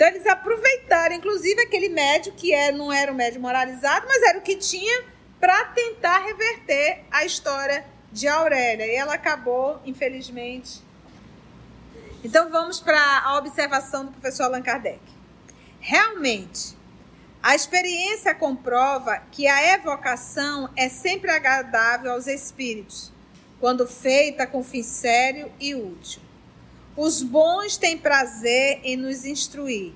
Então 0.00 0.08
eles 0.08 0.26
aproveitaram, 0.26 1.14
inclusive, 1.14 1.60
aquele 1.60 1.90
médium 1.90 2.32
que 2.34 2.54
é, 2.54 2.72
não 2.72 2.90
era 2.90 3.12
um 3.12 3.14
médium 3.14 3.42
moralizado, 3.42 4.06
mas 4.08 4.22
era 4.22 4.38
o 4.38 4.40
que 4.40 4.56
tinha 4.56 5.04
para 5.38 5.66
tentar 5.66 6.20
reverter 6.20 7.04
a 7.10 7.22
história 7.26 7.84
de 8.10 8.26
Aurélia. 8.26 8.86
E 8.86 8.94
ela 8.94 9.12
acabou, 9.12 9.78
infelizmente. 9.84 10.80
Então 12.24 12.48
vamos 12.48 12.80
para 12.80 12.98
a 13.26 13.36
observação 13.36 14.06
do 14.06 14.12
professor 14.12 14.44
Allan 14.44 14.62
Kardec. 14.62 15.02
Realmente, 15.80 16.74
a 17.42 17.54
experiência 17.54 18.34
comprova 18.34 19.22
que 19.30 19.46
a 19.46 19.74
evocação 19.74 20.70
é 20.78 20.88
sempre 20.88 21.30
agradável 21.30 22.12
aos 22.12 22.26
espíritos, 22.26 23.12
quando 23.60 23.86
feita 23.86 24.46
com 24.46 24.64
fim 24.64 24.82
sério 24.82 25.52
e 25.60 25.74
útil. 25.74 26.29
Os 27.02 27.22
bons 27.22 27.78
têm 27.78 27.96
prazer 27.96 28.80
em 28.84 28.94
nos 28.94 29.24
instruir. 29.24 29.94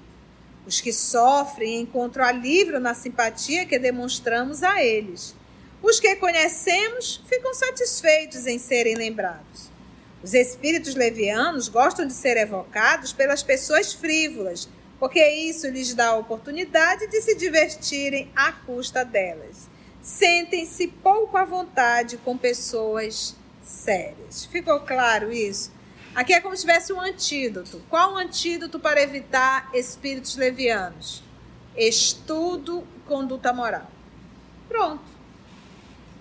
Os 0.66 0.80
que 0.80 0.90
sofrem 0.90 1.82
encontram 1.82 2.24
alívio 2.24 2.80
na 2.80 2.94
simpatia 2.94 3.66
que 3.66 3.78
demonstramos 3.78 4.62
a 4.62 4.82
eles. 4.82 5.34
Os 5.82 6.00
que 6.00 6.16
conhecemos 6.16 7.20
ficam 7.28 7.52
satisfeitos 7.52 8.46
em 8.46 8.58
serem 8.58 8.94
lembrados. 8.94 9.70
Os 10.22 10.32
espíritos 10.32 10.94
levianos 10.94 11.68
gostam 11.68 12.06
de 12.06 12.14
ser 12.14 12.38
evocados 12.38 13.12
pelas 13.12 13.42
pessoas 13.42 13.92
frívolas, 13.92 14.66
porque 14.98 15.22
isso 15.28 15.68
lhes 15.68 15.92
dá 15.92 16.06
a 16.06 16.16
oportunidade 16.16 17.06
de 17.08 17.20
se 17.20 17.34
divertirem 17.34 18.32
à 18.34 18.50
custa 18.50 19.04
delas. 19.04 19.68
Sentem-se 20.00 20.86
pouco 20.86 21.36
à 21.36 21.44
vontade 21.44 22.16
com 22.16 22.38
pessoas 22.38 23.36
sérias. 23.62 24.46
Ficou 24.46 24.80
claro 24.80 25.30
isso? 25.30 25.70
Aqui 26.14 26.32
é 26.32 26.40
como 26.40 26.54
se 26.54 26.62
tivesse 26.62 26.92
um 26.92 27.00
antídoto. 27.00 27.82
Qual 27.90 28.14
o 28.14 28.16
antídoto 28.16 28.78
para 28.78 29.02
evitar 29.02 29.68
espíritos 29.74 30.36
levianos? 30.36 31.24
Estudo 31.76 32.86
e 32.96 33.00
conduta 33.00 33.52
moral. 33.52 33.90
Pronto. 34.68 35.02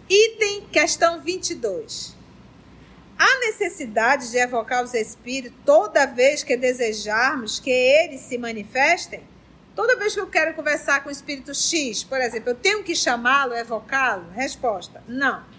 Item 0.09 0.65
questão 0.71 1.21
22. 1.21 2.15
Há 3.17 3.39
necessidade 3.41 4.31
de 4.31 4.37
evocar 4.37 4.83
os 4.83 4.95
espíritos 4.95 5.57
toda 5.63 6.07
vez 6.07 6.43
que 6.43 6.57
desejarmos 6.57 7.59
que 7.59 7.69
eles 7.69 8.21
se 8.21 8.37
manifestem? 8.37 9.23
Toda 9.75 9.95
vez 9.95 10.15
que 10.15 10.19
eu 10.19 10.27
quero 10.27 10.55
conversar 10.55 11.03
com 11.03 11.09
o 11.09 11.11
espírito 11.11 11.53
X, 11.53 12.03
por 12.03 12.19
exemplo, 12.19 12.49
eu 12.49 12.55
tenho 12.55 12.83
que 12.83 12.95
chamá-lo, 12.95 13.55
evocá-lo? 13.55 14.29
Resposta: 14.31 15.03
não. 15.07 15.52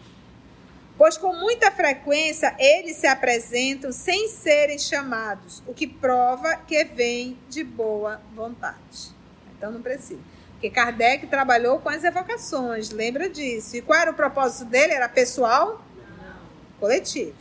Pois 0.96 1.16
com 1.18 1.34
muita 1.34 1.70
frequência 1.72 2.54
eles 2.58 2.96
se 2.96 3.06
apresentam 3.06 3.90
sem 3.90 4.28
serem 4.28 4.78
chamados, 4.78 5.62
o 5.66 5.74
que 5.74 5.86
prova 5.86 6.56
que 6.56 6.84
vem 6.84 7.36
de 7.48 7.64
boa 7.64 8.20
vontade. 8.34 9.12
Então 9.56 9.72
não 9.72 9.82
precisa. 9.82 10.20
Porque 10.52 10.70
Kardec 10.70 11.26
trabalhou 11.26 11.80
com 11.80 11.88
as 11.88 12.04
evocações, 12.04 12.90
lembra 12.90 13.28
disso. 13.28 13.76
E 13.76 13.82
qual 13.82 13.98
era 13.98 14.10
o 14.12 14.14
propósito 14.14 14.66
dele? 14.66 14.92
Era 14.92 15.08
pessoal? 15.08 15.84
Não. 15.96 16.36
Coletivo. 16.78 17.34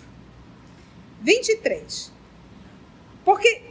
23. 1.22 2.12
Porque 3.24 3.62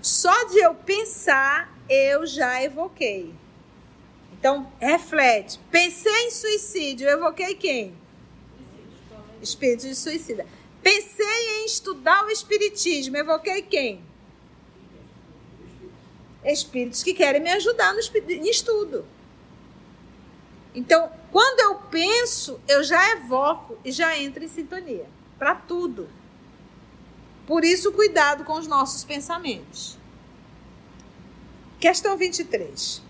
só 0.00 0.44
de 0.44 0.58
eu 0.58 0.74
pensar, 0.74 1.76
eu 1.88 2.26
já 2.26 2.62
evoquei. 2.62 3.34
Então, 4.32 4.70
reflete. 4.80 5.58
Pensei 5.70 6.26
em 6.26 6.30
suicídio, 6.30 7.08
eu 7.08 7.18
evoquei 7.18 7.54
quem? 7.54 8.05
Espírito 9.42 9.86
de 9.86 9.94
suicida. 9.94 10.46
Pensei 10.82 11.60
em 11.60 11.66
estudar 11.66 12.24
o 12.24 12.30
espiritismo, 12.30 13.16
evoquei 13.16 13.62
quem? 13.62 14.02
Espíritos 16.44 17.02
que 17.02 17.12
querem 17.12 17.42
me 17.42 17.50
ajudar 17.50 17.92
no 17.92 17.98
estudo. 17.98 19.04
Então, 20.74 21.10
quando 21.32 21.60
eu 21.60 21.74
penso, 21.90 22.60
eu 22.68 22.84
já 22.84 23.12
evoco 23.12 23.78
e 23.84 23.90
já 23.90 24.16
entro 24.18 24.44
em 24.44 24.48
sintonia. 24.48 25.06
Para 25.38 25.54
tudo. 25.54 26.08
Por 27.46 27.64
isso, 27.64 27.92
cuidado 27.92 28.44
com 28.44 28.54
os 28.54 28.66
nossos 28.66 29.02
pensamentos. 29.02 29.98
Questão 31.80 32.16
23. 32.16 33.02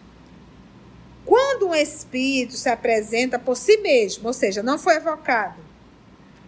Quando 1.24 1.68
um 1.68 1.74
espírito 1.74 2.54
se 2.54 2.68
apresenta 2.68 3.38
por 3.38 3.56
si 3.56 3.78
mesmo, 3.78 4.28
ou 4.28 4.32
seja, 4.32 4.62
não 4.62 4.78
foi 4.78 4.94
evocado, 4.94 5.65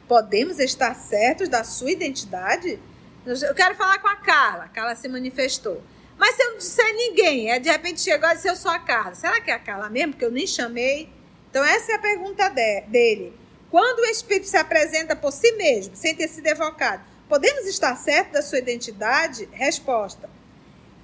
podemos 0.08 0.58
estar 0.58 0.94
certos 0.94 1.48
da 1.48 1.62
sua 1.62 1.90
identidade? 1.90 2.80
Eu 3.26 3.54
quero 3.54 3.74
falar 3.74 3.98
com 3.98 4.08
a 4.08 4.16
Carla. 4.16 4.64
A 4.64 4.68
Carla 4.68 4.96
se 4.96 5.06
manifestou. 5.08 5.82
Mas 6.16 6.34
se 6.34 6.42
eu 6.42 6.50
não 6.52 6.58
disser 6.58 6.94
ninguém, 6.94 7.52
é 7.52 7.58
de 7.58 7.70
repente 7.70 8.00
chegou 8.00 8.28
e 8.30 8.34
disse 8.34 8.48
eu 8.48 8.56
sou 8.56 8.70
a 8.70 8.78
Carla. 8.78 9.14
Será 9.14 9.40
que 9.40 9.50
é 9.50 9.54
a 9.54 9.58
Carla 9.58 9.88
mesmo? 9.88 10.12
Porque 10.12 10.24
eu 10.24 10.32
nem 10.32 10.46
chamei. 10.46 11.08
Então, 11.50 11.62
essa 11.62 11.92
é 11.92 11.94
a 11.94 11.98
pergunta 11.98 12.48
de, 12.48 12.80
dele. 12.88 13.32
Quando 13.70 14.00
o 14.00 14.06
espírito 14.06 14.46
se 14.46 14.56
apresenta 14.56 15.14
por 15.14 15.30
si 15.30 15.52
mesmo, 15.52 15.94
sem 15.94 16.14
ter 16.14 16.28
sido 16.28 16.46
evocado, 16.46 17.02
Podemos 17.28 17.66
estar 17.66 17.94
certos 17.94 18.32
da 18.32 18.42
sua 18.42 18.58
identidade? 18.58 19.46
Resposta: 19.52 20.30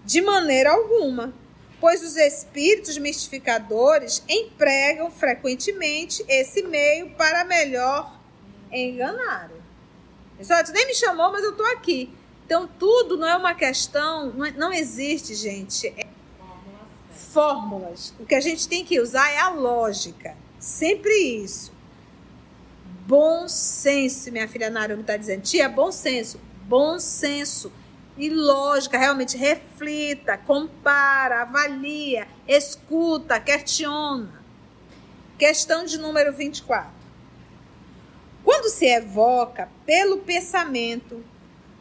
De 0.04 0.22
maneira 0.22 0.70
alguma, 0.70 1.34
pois 1.78 2.02
os 2.02 2.16
espíritos 2.16 2.96
mistificadores 2.96 4.22
empregam 4.26 5.10
frequentemente 5.10 6.24
esse 6.26 6.62
meio 6.62 7.10
para 7.10 7.44
melhor 7.44 8.18
enganar. 8.78 9.50
Pessoal, 10.36 10.64
tu 10.64 10.72
nem 10.72 10.86
me 10.86 10.94
chamou, 10.94 11.30
mas 11.30 11.44
eu 11.44 11.50
estou 11.50 11.66
aqui. 11.66 12.12
Então, 12.44 12.68
tudo 12.78 13.16
não 13.16 13.26
é 13.26 13.36
uma 13.36 13.54
questão, 13.54 14.32
não, 14.32 14.44
é, 14.44 14.50
não 14.52 14.72
existe, 14.72 15.34
gente. 15.34 15.88
É 15.96 16.06
fórmulas. 17.34 18.14
O 18.20 18.24
que 18.24 18.34
a 18.34 18.40
gente 18.40 18.68
tem 18.68 18.84
que 18.84 19.00
usar 19.00 19.28
é 19.32 19.38
a 19.38 19.48
lógica. 19.48 20.36
Sempre 20.58 21.12
isso. 21.12 21.72
Bom 23.06 23.48
senso, 23.48 24.30
minha 24.30 24.48
filha 24.48 24.70
Narumi 24.70 25.00
está 25.00 25.16
dizendo. 25.16 25.42
Tia, 25.42 25.68
bom 25.68 25.90
senso. 25.90 26.40
Bom 26.62 26.98
senso. 27.00 27.72
E 28.16 28.30
lógica, 28.30 28.96
realmente 28.96 29.36
reflita, 29.36 30.38
compara, 30.38 31.42
avalia, 31.42 32.28
escuta, 32.46 33.40
questiona. 33.40 34.40
Questão 35.36 35.84
de 35.84 35.98
número 35.98 36.32
24. 36.32 36.93
Quando 38.44 38.68
se 38.68 38.86
evoca 38.86 39.70
pelo 39.86 40.18
pensamento 40.18 41.24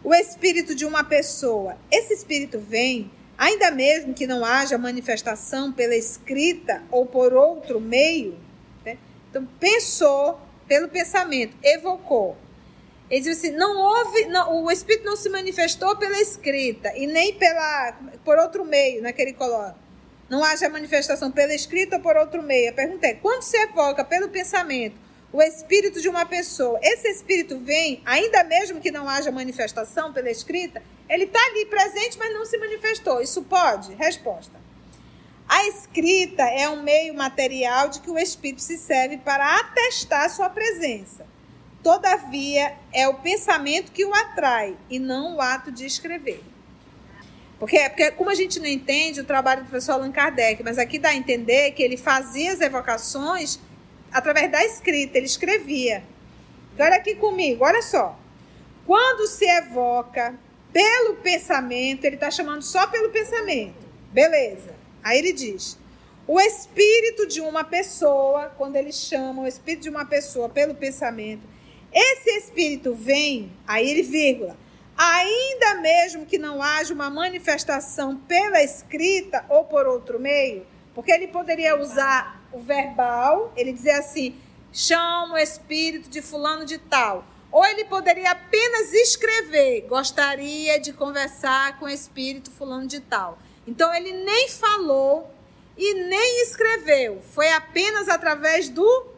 o 0.01 0.13
espírito 0.13 0.73
de 0.73 0.85
uma 0.85 1.03
pessoa, 1.03 1.77
esse 1.91 2.13
espírito 2.13 2.57
vem, 2.57 3.11
ainda 3.37 3.69
mesmo 3.69 4.13
que 4.13 4.25
não 4.25 4.45
haja 4.45 4.77
manifestação 4.77 5.73
pela 5.73 5.95
escrita 5.95 6.81
ou 6.89 7.05
por 7.05 7.33
outro 7.33 7.81
meio. 7.81 8.39
Né? 8.85 8.97
Então, 9.29 9.45
pensou, 9.59 10.39
pelo 10.67 10.87
pensamento, 10.87 11.55
evocou. 11.61 12.37
Ele 13.09 13.21
diz 13.21 13.37
assim: 13.37 13.51
não 13.51 13.77
houve, 13.77 14.25
não, 14.25 14.63
o 14.63 14.71
Espírito 14.71 15.05
não 15.05 15.15
se 15.15 15.29
manifestou 15.29 15.95
pela 15.97 16.19
escrita 16.19 16.91
e 16.95 17.05
nem 17.05 17.33
pela 17.33 17.99
por 18.23 18.37
outro 18.37 18.65
meio, 18.65 19.01
né, 19.01 19.11
que 19.11 19.33
coloca. 19.33 19.75
Não 20.29 20.43
haja 20.43 20.69
manifestação 20.69 21.29
pela 21.29 21.53
escrita 21.53 21.97
ou 21.97 22.01
por 22.01 22.15
outro 22.15 22.41
meio. 22.41 22.69
A 22.71 22.73
pergunta 22.73 23.05
é: 23.05 23.13
quando 23.13 23.43
se 23.43 23.57
evoca 23.57 24.03
pelo 24.03 24.29
pensamento 24.29 24.95
o 25.33 25.41
espírito 25.41 25.99
de 25.99 26.07
uma 26.07 26.27
pessoa, 26.27 26.79
esse 26.83 27.07
espírito 27.09 27.57
vem, 27.57 28.03
ainda 28.05 28.43
mesmo 28.43 28.79
que 28.79 28.91
não 28.91 29.09
haja 29.09 29.31
manifestação 29.31 30.13
pela 30.13 30.29
escrita, 30.29 30.83
ele 31.09 31.23
está 31.23 31.43
ali 31.47 31.65
presente, 31.65 32.19
mas 32.19 32.31
não 32.31 32.45
se 32.45 32.55
manifestou. 32.59 33.19
Isso 33.19 33.41
pode? 33.41 33.95
Resposta. 33.95 34.61
A 35.49 35.67
escrita 35.67 36.43
é 36.43 36.69
um 36.69 36.83
meio 36.83 37.15
material 37.15 37.89
de 37.89 37.99
que 37.99 38.11
o 38.11 38.17
espírito 38.17 38.61
se 38.61 38.77
serve 38.77 39.17
para 39.17 39.59
atestar 39.59 40.29
sua 40.29 40.51
presença. 40.51 41.25
Todavia, 41.81 42.75
é 42.93 43.07
o 43.07 43.15
pensamento 43.15 43.91
que 43.91 44.05
o 44.05 44.13
atrai 44.13 44.77
e 44.87 44.99
não 44.99 45.37
o 45.37 45.41
ato 45.41 45.71
de 45.71 45.83
escrever. 45.83 46.43
Porque, 47.57 47.79
porque 47.89 48.11
como 48.11 48.29
a 48.29 48.35
gente 48.35 48.59
não 48.59 48.67
entende 48.67 49.21
o 49.21 49.25
trabalho 49.25 49.63
do 49.63 49.69
professor 49.69 49.93
Allan 49.93 50.11
Kardec, 50.11 50.61
mas 50.63 50.77
aqui 50.77 50.99
dá 50.99 51.09
a 51.09 51.15
entender 51.15 51.71
que 51.71 51.81
ele 51.81 51.97
fazia 51.97 52.53
as 52.53 52.61
evocações 52.61 53.59
através 54.13 54.51
da 54.51 54.63
escrita, 54.63 55.17
ele 55.17 55.25
escrevia. 55.25 56.03
Então, 56.73 56.85
olha 56.85 56.95
aqui 56.95 57.15
comigo, 57.15 57.65
olha 57.65 57.81
só. 57.81 58.17
Quando 58.85 59.27
se 59.27 59.45
evoca 59.45 60.35
pelo 60.71 61.15
pensamento, 61.15 62.05
ele 62.05 62.15
está 62.15 62.31
chamando 62.31 62.61
só 62.61 62.87
pelo 62.87 63.09
pensamento. 63.09 63.85
Beleza. 64.11 64.75
Aí 65.03 65.17
ele 65.19 65.33
diz: 65.33 65.77
o 66.27 66.39
espírito 66.39 67.27
de 67.27 67.41
uma 67.41 67.63
pessoa, 67.63 68.53
quando 68.57 68.75
ele 68.75 68.91
chama 68.91 69.43
o 69.43 69.47
espírito 69.47 69.83
de 69.83 69.89
uma 69.89 70.05
pessoa 70.05 70.47
pelo 70.47 70.73
pensamento, 70.73 71.41
esse 71.91 72.29
espírito 72.37 72.95
vem, 72.95 73.51
aí 73.67 73.89
ele 73.89 74.01
vírgula, 74.01 74.57
ainda 74.97 75.75
mesmo 75.75 76.25
que 76.25 76.37
não 76.37 76.61
haja 76.61 76.93
uma 76.93 77.09
manifestação 77.09 78.17
pela 78.17 78.63
escrita 78.63 79.45
ou 79.49 79.65
por 79.65 79.85
outro 79.85 80.19
meio, 80.19 80.65
porque 80.95 81.11
ele 81.11 81.27
poderia 81.27 81.79
usar 81.79 82.42
o 82.53 82.59
verbal, 82.59 83.51
ele 83.55 83.73
dizer 83.73 83.91
assim, 83.91 84.35
chama 84.71 85.35
o 85.35 85.37
espírito 85.37 86.09
de 86.09 86.21
fulano 86.21 86.65
de 86.65 86.77
tal. 86.77 87.25
Ou 87.51 87.63
ele 87.65 87.85
poderia 87.85 88.31
apenas 88.31 88.93
escrever, 88.93 89.81
gostaria 89.87 90.79
de 90.79 90.93
conversar 90.93 91.77
com 91.79 91.85
o 91.85 91.89
espírito 91.89 92.49
fulano 92.49 92.87
de 92.87 92.99
tal. 92.99 93.37
Então 93.67 93.93
ele 93.93 94.11
nem 94.11 94.49
falou 94.49 95.29
e 95.77 95.93
nem 95.93 96.43
escreveu, 96.43 97.21
foi 97.21 97.49
apenas 97.51 98.09
através 98.09 98.69
do 98.69 99.13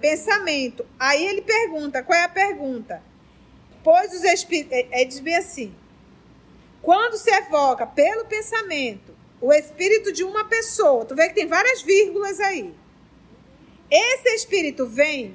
pensamento. 0.00 0.86
Aí 0.98 1.24
ele 1.24 1.42
pergunta: 1.42 2.02
qual 2.02 2.18
é 2.18 2.24
a 2.24 2.28
pergunta? 2.28 3.02
Pois 3.82 4.12
os 4.12 4.24
espíritos. 4.24 4.72
É, 4.72 5.02
é, 5.02 5.04
diz 5.04 5.20
bem 5.20 5.36
assim: 5.36 5.74
quando 6.82 7.16
se 7.16 7.30
evoca 7.30 7.86
pelo 7.86 8.24
pensamento 8.24 9.14
o 9.40 9.52
espírito 9.52 10.12
de 10.12 10.22
uma 10.24 10.44
pessoa, 10.44 11.04
tu 11.04 11.14
vê 11.14 11.28
que 11.28 11.34
tem 11.34 11.46
várias 11.46 11.82
vírgulas 11.82 12.40
aí. 12.40 12.74
Esse 13.90 14.28
espírito 14.34 14.86
vem, 14.86 15.34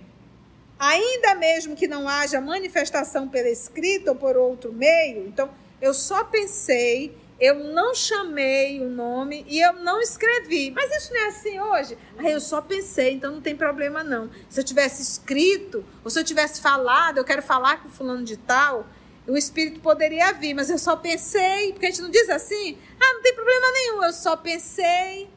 ainda 0.77 1.35
mesmo 1.35 1.75
que 1.75 1.88
não 1.88 2.07
haja 2.07 2.39
manifestação 2.39 3.27
pela 3.27 3.50
escrita 3.50 4.11
ou 4.11 4.18
por 4.18 4.37
outro 4.37 4.72
meio. 4.72 5.27
Então, 5.27 5.50
eu 5.81 5.94
só 5.94 6.24
pensei 6.24 7.15
eu 7.39 7.55
não 7.74 7.94
chamei 7.94 8.79
o 8.79 8.89
nome 8.89 9.46
e 9.50 9.59
eu 9.59 9.74
não 9.74 10.00
escrevi. 10.00 10.72
Mas 10.72 10.89
isso 10.96 11.13
não 11.13 11.22
é 11.22 11.27
assim 11.27 11.59
hoje? 11.59 11.98
Aí 12.18 12.31
eu 12.31 12.39
só 12.39 12.61
pensei, 12.61 13.13
então 13.13 13.33
não 13.33 13.41
tem 13.41 13.55
problema 13.55 14.03
não. 14.03 14.29
Se 14.50 14.59
eu 14.59 14.63
tivesse 14.63 15.01
escrito, 15.01 15.83
ou 16.03 16.09
se 16.09 16.20
eu 16.20 16.24
tivesse 16.24 16.61
falado, 16.61 17.18
eu 17.18 17.25
quero 17.25 17.41
falar 17.41 17.81
com 17.81 17.89
fulano 17.89 18.24
de 18.24 18.37
tal, 18.37 18.87
o 19.27 19.38
espírito 19.38 19.79
poderia 19.79 20.33
vir, 20.33 20.53
mas 20.53 20.70
eu 20.70 20.77
só 20.77 20.96
pensei, 20.96 21.72
porque 21.72 21.88
a 21.88 21.90
gente 21.90 22.01
não 22.01 22.11
diz 22.11 22.29
assim? 22.29 22.77
Ah, 23.00 23.14
não 23.14 23.22
tem 23.22 23.33
problema 23.33 23.72
nenhum, 23.72 24.03
eu 24.03 24.14
só 24.14 24.38
pensei. 24.38 25.29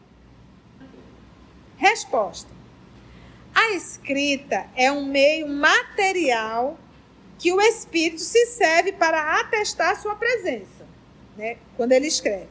Resposta. 1.77 2.51
A 3.55 3.71
escrita 3.73 4.67
é 4.77 4.93
um 4.93 5.07
meio 5.07 5.49
material 5.49 6.79
que 7.39 7.53
o 7.53 7.61
espírito 7.61 8.21
se 8.21 8.47
serve 8.47 8.93
para 8.93 9.41
atestar 9.41 10.01
sua 10.01 10.15
presença 10.17 10.89
né? 11.39 11.57
quando 11.77 11.93
ele 11.93 12.09
escreve. 12.09 12.49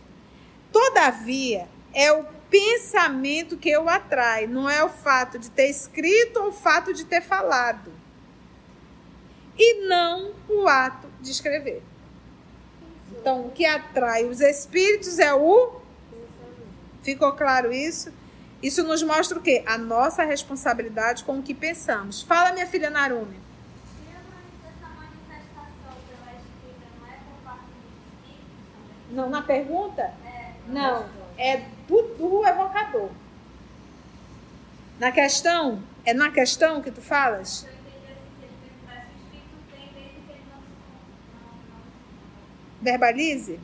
Todavia, 0.72 1.68
é 1.94 2.12
o 2.12 2.24
pensamento 2.50 3.58
que 3.58 3.78
o 3.78 3.90
atrai, 3.90 4.48
não 4.48 4.70
é 4.70 4.84
o 4.84 4.90
fato 4.90 5.38
de 5.38 5.52
ter 5.52 5.70
escrito 5.70 6.40
ou 6.40 6.48
o 6.48 6.54
fato 6.54 6.94
de 6.94 7.04
ter 7.04 7.22
falado. 7.22 7.92
E 9.58 9.88
não 9.88 10.34
o 10.48 10.68
ato 10.68 11.08
de 11.22 11.32
escrever. 11.32 11.82
Então, 13.12 13.48
o 13.48 13.52
que 13.52 13.66
atrai 13.66 14.26
os 14.26 14.40
espíritos 14.42 15.20
é 15.20 15.34
o. 15.34 15.82
Ficou 17.02 17.34
claro 17.34 17.72
isso? 17.72 18.12
Isso 18.62 18.84
nos 18.84 19.04
mostra 19.04 19.38
o 19.38 19.42
quê? 19.42 19.64
A 19.66 19.78
nossa 19.78 20.24
responsabilidade 20.24 21.24
com 21.24 21.40
o 21.40 21.44
que 21.44 21.54
pensamos. 21.54 22.22
Fala, 22.22 22.52
minha 22.54 22.68
filha 22.68 22.90
Narumi. 22.90 23.48
Não, 29.10 29.30
na 29.30 29.42
pergunta? 29.42 30.02
É, 30.02 30.54
não, 30.68 31.06
é 31.38 31.64
do, 31.88 32.02
do 32.18 32.46
evocador. 32.46 33.10
Na 35.00 35.12
questão? 35.12 35.82
É 36.04 36.14
na 36.14 36.32
questão 36.32 36.82
que 36.82 36.92
tu 36.92 37.02
falas? 37.02 37.66
Verbalize? 42.88 43.60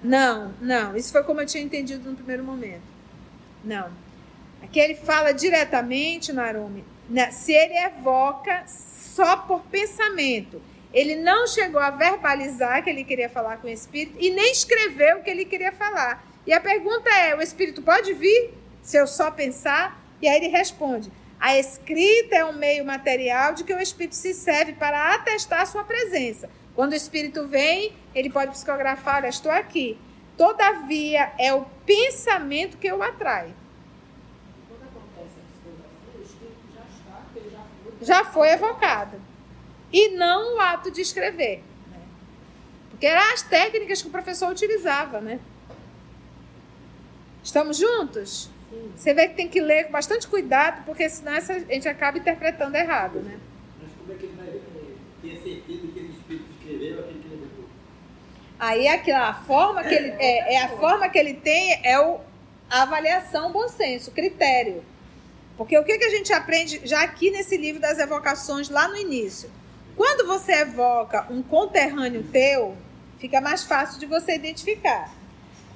Não, 0.00 0.54
não. 0.60 0.96
Isso 0.96 1.10
foi 1.10 1.24
como 1.24 1.40
eu 1.40 1.46
tinha 1.46 1.64
entendido 1.64 2.08
no 2.08 2.14
primeiro 2.14 2.44
momento. 2.44 2.82
Não. 3.64 3.90
Aqui 4.62 4.78
ele 4.78 4.94
fala 4.94 5.32
diretamente, 5.32 6.32
Narumi, 6.32 6.84
né, 7.10 7.32
se 7.32 7.52
ele 7.52 7.76
evoca 7.78 8.64
só 8.68 9.38
por 9.38 9.62
pensamento. 9.62 10.62
Ele 10.92 11.16
não 11.16 11.48
chegou 11.48 11.80
a 11.80 11.90
verbalizar 11.90 12.84
que 12.84 12.90
ele 12.90 13.02
queria 13.02 13.28
falar 13.28 13.56
com 13.56 13.66
o 13.66 13.70
Espírito 13.70 14.16
e 14.20 14.30
nem 14.30 14.52
escreveu 14.52 15.18
o 15.18 15.22
que 15.24 15.30
ele 15.30 15.44
queria 15.44 15.72
falar. 15.72 16.24
E 16.46 16.52
a 16.52 16.60
pergunta 16.60 17.10
é: 17.10 17.34
o 17.34 17.42
Espírito 17.42 17.82
pode 17.82 18.14
vir 18.14 18.54
se 18.82 18.96
eu 18.96 19.06
só 19.08 19.32
pensar? 19.32 20.00
E 20.22 20.28
aí 20.28 20.36
ele 20.36 20.48
responde: 20.48 21.10
a 21.40 21.58
escrita 21.58 22.36
é 22.36 22.44
um 22.44 22.52
meio 22.52 22.84
material 22.84 23.52
de 23.52 23.64
que 23.64 23.74
o 23.74 23.80
Espírito 23.80 24.14
se 24.14 24.32
serve 24.32 24.74
para 24.74 25.14
atestar 25.14 25.66
sua 25.66 25.82
presença. 25.82 26.48
Quando 26.74 26.92
o 26.92 26.96
Espírito 26.96 27.46
vem, 27.46 27.92
ele 28.14 28.30
pode 28.30 28.50
psicografar: 28.50 29.16
olha, 29.16 29.28
estou 29.28 29.52
aqui. 29.52 29.98
Todavia, 30.36 31.32
é 31.38 31.54
o 31.54 31.64
pensamento 31.86 32.76
que 32.76 32.92
o 32.92 33.02
atrai. 33.02 33.54
Quando 34.68 34.82
acontece 34.82 35.36
a 35.38 35.44
psicografia, 35.52 36.18
o 36.18 36.22
Espírito 36.22 36.56
já 36.74 36.82
está, 36.82 37.50
já 37.50 37.64
foi, 37.82 38.06
já 38.06 38.24
foi 38.24 38.48
evocado 38.50 39.34
e 39.94 40.08
não 40.08 40.56
o 40.56 40.60
ato 40.60 40.90
de 40.90 41.00
escrever. 41.00 41.62
Né? 41.88 41.98
Porque 42.90 43.06
eram 43.06 43.32
as 43.32 43.42
técnicas 43.42 44.02
que 44.02 44.08
o 44.08 44.10
professor 44.10 44.50
utilizava, 44.50 45.20
né? 45.20 45.38
Estamos 47.44 47.76
juntos? 47.76 48.50
Sim. 48.70 48.92
Você 48.96 49.14
vê 49.14 49.28
que 49.28 49.36
tem 49.36 49.48
que 49.48 49.60
ler 49.60 49.84
com 49.84 49.92
bastante 49.92 50.26
cuidado, 50.26 50.84
porque 50.84 51.08
senão 51.08 51.34
a 51.34 51.40
gente 51.40 51.88
acaba 51.88 52.18
interpretando 52.18 52.74
errado, 52.74 53.20
né? 53.20 53.38
Mas 53.80 53.92
como 53.96 54.12
é 54.12 54.16
que 54.16 54.24
ele 54.26 54.34
vai 54.34 54.46
ter 55.22 55.36
certeza 55.42 55.86
que 55.92 55.98
esse 56.00 56.10
espírito 56.10 56.46
escreveu 56.58 56.98
aquele 56.98 57.18
que 57.20 57.26
ele 57.26 57.42
levou? 57.42 57.68
Aí 58.64 58.88
aquela 58.88 59.28
a 59.28 59.34
forma 59.34 59.84
que 59.84 59.94
ele 59.94 60.14
é, 60.18 60.54
é 60.54 60.62
a 60.62 60.68
forma 60.70 61.06
que 61.10 61.18
ele 61.18 61.34
tem 61.34 61.78
é 61.82 62.00
o, 62.00 62.18
a 62.70 62.80
avaliação 62.80 63.52
bom 63.52 63.68
senso, 63.68 64.10
critério. 64.10 64.82
Porque 65.54 65.76
o 65.76 65.84
que, 65.84 65.98
que 65.98 66.04
a 66.04 66.08
gente 66.08 66.32
aprende 66.32 66.80
já 66.82 67.02
aqui 67.02 67.30
nesse 67.30 67.58
livro 67.58 67.78
das 67.78 67.98
evocações 67.98 68.70
lá 68.70 68.88
no 68.88 68.96
início? 68.96 69.50
Quando 69.94 70.26
você 70.26 70.52
evoca 70.62 71.26
um 71.30 71.42
conterrâneo 71.42 72.24
teu, 72.32 72.74
fica 73.18 73.38
mais 73.38 73.64
fácil 73.64 74.00
de 74.00 74.06
você 74.06 74.34
identificar. 74.34 75.12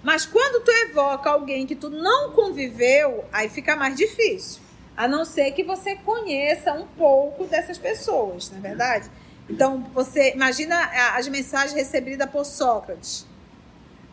Mas 0.03 0.25
quando 0.25 0.65
tu 0.65 0.71
evoca 0.71 1.29
alguém 1.29 1.67
que 1.67 1.77
tu 1.77 1.91
não 1.91 2.33
conviveu, 2.33 3.27
aí 3.31 3.51
fica 3.51 3.77
mais 3.77 3.97
difícil. 3.97 4.63
A 4.97 5.07
não 5.07 5.27
ser 5.27 5.51
que 5.51 5.63
você 5.63 5.95
conheça 5.95 6.73
um 6.73 6.87
pouco 6.87 7.45
dessas 7.45 7.77
pessoas, 7.77 8.51
não 8.51 8.57
é 8.57 8.63
verdade? 8.63 9.11
Então, 9.49 9.91
você 9.95 10.33
imagina 10.35 10.77
as 11.17 11.27
mensagens 11.29 11.73
recebidas 11.73 12.29
por 12.31 12.45
Sócrates. 12.45 13.27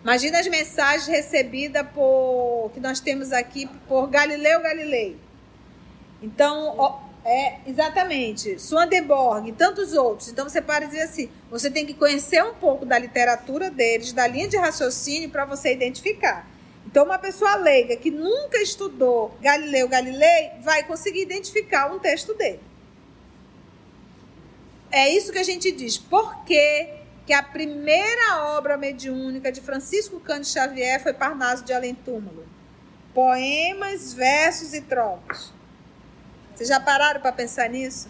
Imagina 0.01 0.39
as 0.39 0.47
mensagens 0.47 1.07
recebidas 1.07 1.85
por 1.93 2.71
que 2.73 2.79
nós 2.79 2.99
temos 2.99 3.33
aqui 3.33 3.67
por 3.87 4.07
Galileu 4.07 4.61
Galilei. 4.61 5.17
Então, 6.21 7.01
é, 7.25 7.57
exatamente. 7.65 8.59
Swandenborg 8.59 9.49
e 9.49 9.51
tantos 9.51 9.93
outros. 9.93 10.29
Então 10.29 10.47
você 10.47 10.61
para 10.61 10.85
dizer 10.85 11.01
assim: 11.01 11.29
você 11.49 11.71
tem 11.71 11.85
que 11.85 11.95
conhecer 11.95 12.43
um 12.43 12.53
pouco 12.53 12.85
da 12.85 12.99
literatura 12.99 13.71
deles, 13.71 14.13
da 14.13 14.27
linha 14.27 14.47
de 14.47 14.57
raciocínio, 14.57 15.29
para 15.29 15.43
você 15.43 15.73
identificar. 15.73 16.47
Então, 16.85 17.03
uma 17.03 17.17
pessoa 17.17 17.55
leiga 17.55 17.97
que 17.97 18.11
nunca 18.11 18.61
estudou 18.61 19.35
Galileu 19.41 19.87
Galilei 19.87 20.51
vai 20.61 20.83
conseguir 20.83 21.23
identificar 21.23 21.91
um 21.91 21.99
texto 21.99 22.33
dele. 22.35 22.59
É 24.95 25.09
isso 25.13 25.33
que 25.33 25.37
a 25.37 25.43
gente 25.43 25.73
diz. 25.73 25.97
Por 25.97 26.45
que, 26.45 26.89
que 27.27 27.33
a 27.33 27.43
primeira 27.43 28.55
obra 28.57 28.77
mediúnica 28.77 29.51
de 29.51 29.59
Francisco 29.59 30.21
Cândido 30.21 30.47
Xavier 30.47 31.03
foi 31.03 31.13
Parnaso 31.13 31.65
de 31.65 31.73
Além 31.73 31.93
Túmulo? 31.93 32.45
Poemas, 33.13 34.13
versos 34.13 34.73
e 34.73 34.79
trovas. 34.79 35.51
Vocês 36.55 36.69
já 36.69 36.79
pararam 36.79 37.19
para 37.19 37.33
pensar 37.33 37.69
nisso? 37.69 38.07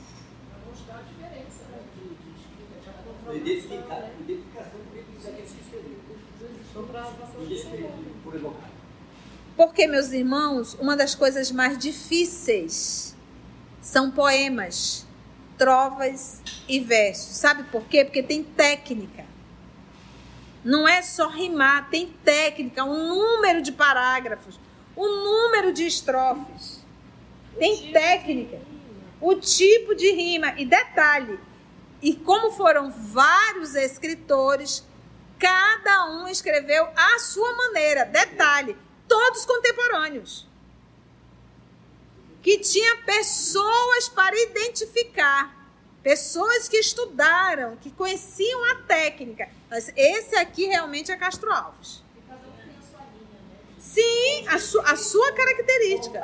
Porque, 9.58 9.88
meus 9.88 10.12
irmãos, 10.12 10.76
uma 10.76 10.96
das 10.96 11.16
coisas 11.16 11.52
mais 11.52 11.80
difíceis 11.80 13.16
são 13.82 14.12
poemas, 14.12 15.08
trovas 15.58 16.44
e 16.68 16.80
versos. 16.80 17.38
Sabe 17.38 17.64
por 17.64 17.84
quê? 17.86 18.04
Porque 18.04 18.24
tem 18.24 18.44
técnica. 18.44 19.26
Não 20.64 20.88
é 20.88 21.02
só 21.02 21.28
rimar, 21.28 21.90
tem 21.90 22.08
técnica, 22.24 22.84
um 22.84 23.08
número 23.08 23.62
de 23.62 23.72
parágrafos, 23.72 24.60
um 24.98 25.08
número 25.24 25.72
de 25.72 25.86
estrofes. 25.86 26.84
Tem 27.58 27.92
técnica, 27.92 28.60
o 29.22 29.36
tipo 29.36 29.94
de 29.94 30.12
rima. 30.12 30.54
E 30.58 30.66
detalhe, 30.66 31.40
e 32.02 32.16
como 32.16 32.52
foram 32.52 32.92
vários 32.92 33.76
escritores, 33.76 34.84
cada 35.40 36.10
um 36.10 36.28
escreveu 36.28 36.88
à 36.96 37.20
sua 37.20 37.56
maneira. 37.56 38.06
Detalhe, 38.06 38.76
todos 39.08 39.46
contemporâneos. 39.46 40.48
Que 42.42 42.60
tinha 42.60 42.98
pessoas 42.98 44.10
para 44.10 44.36
identificar, 44.36 45.65
pessoas 46.06 46.70
que 46.70 46.78
estudaram, 46.78 47.76
que 47.78 47.90
conheciam 47.90 48.64
a 48.72 48.76
técnica. 48.84 49.50
Mas 49.68 49.92
esse 49.96 50.36
aqui 50.36 50.68
realmente 50.68 51.12
é 51.12 51.18
Castro 51.18 51.52
Alves. 51.52 52.04
Sim, 53.80 54.48
a, 54.48 54.60
su- 54.60 54.80
a 54.82 54.96
sua 54.96 55.32
característica. 55.34 56.20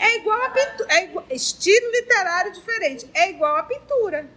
É 0.00 0.16
igual 0.16 0.42
a 0.42 0.50
pintura, 0.50 0.92
é 0.92 1.04
igual- 1.04 1.26
estilo 1.30 1.88
literário 1.92 2.52
diferente, 2.52 3.08
é 3.14 3.30
igual 3.30 3.54
a 3.56 3.62
pintura. 3.62 4.28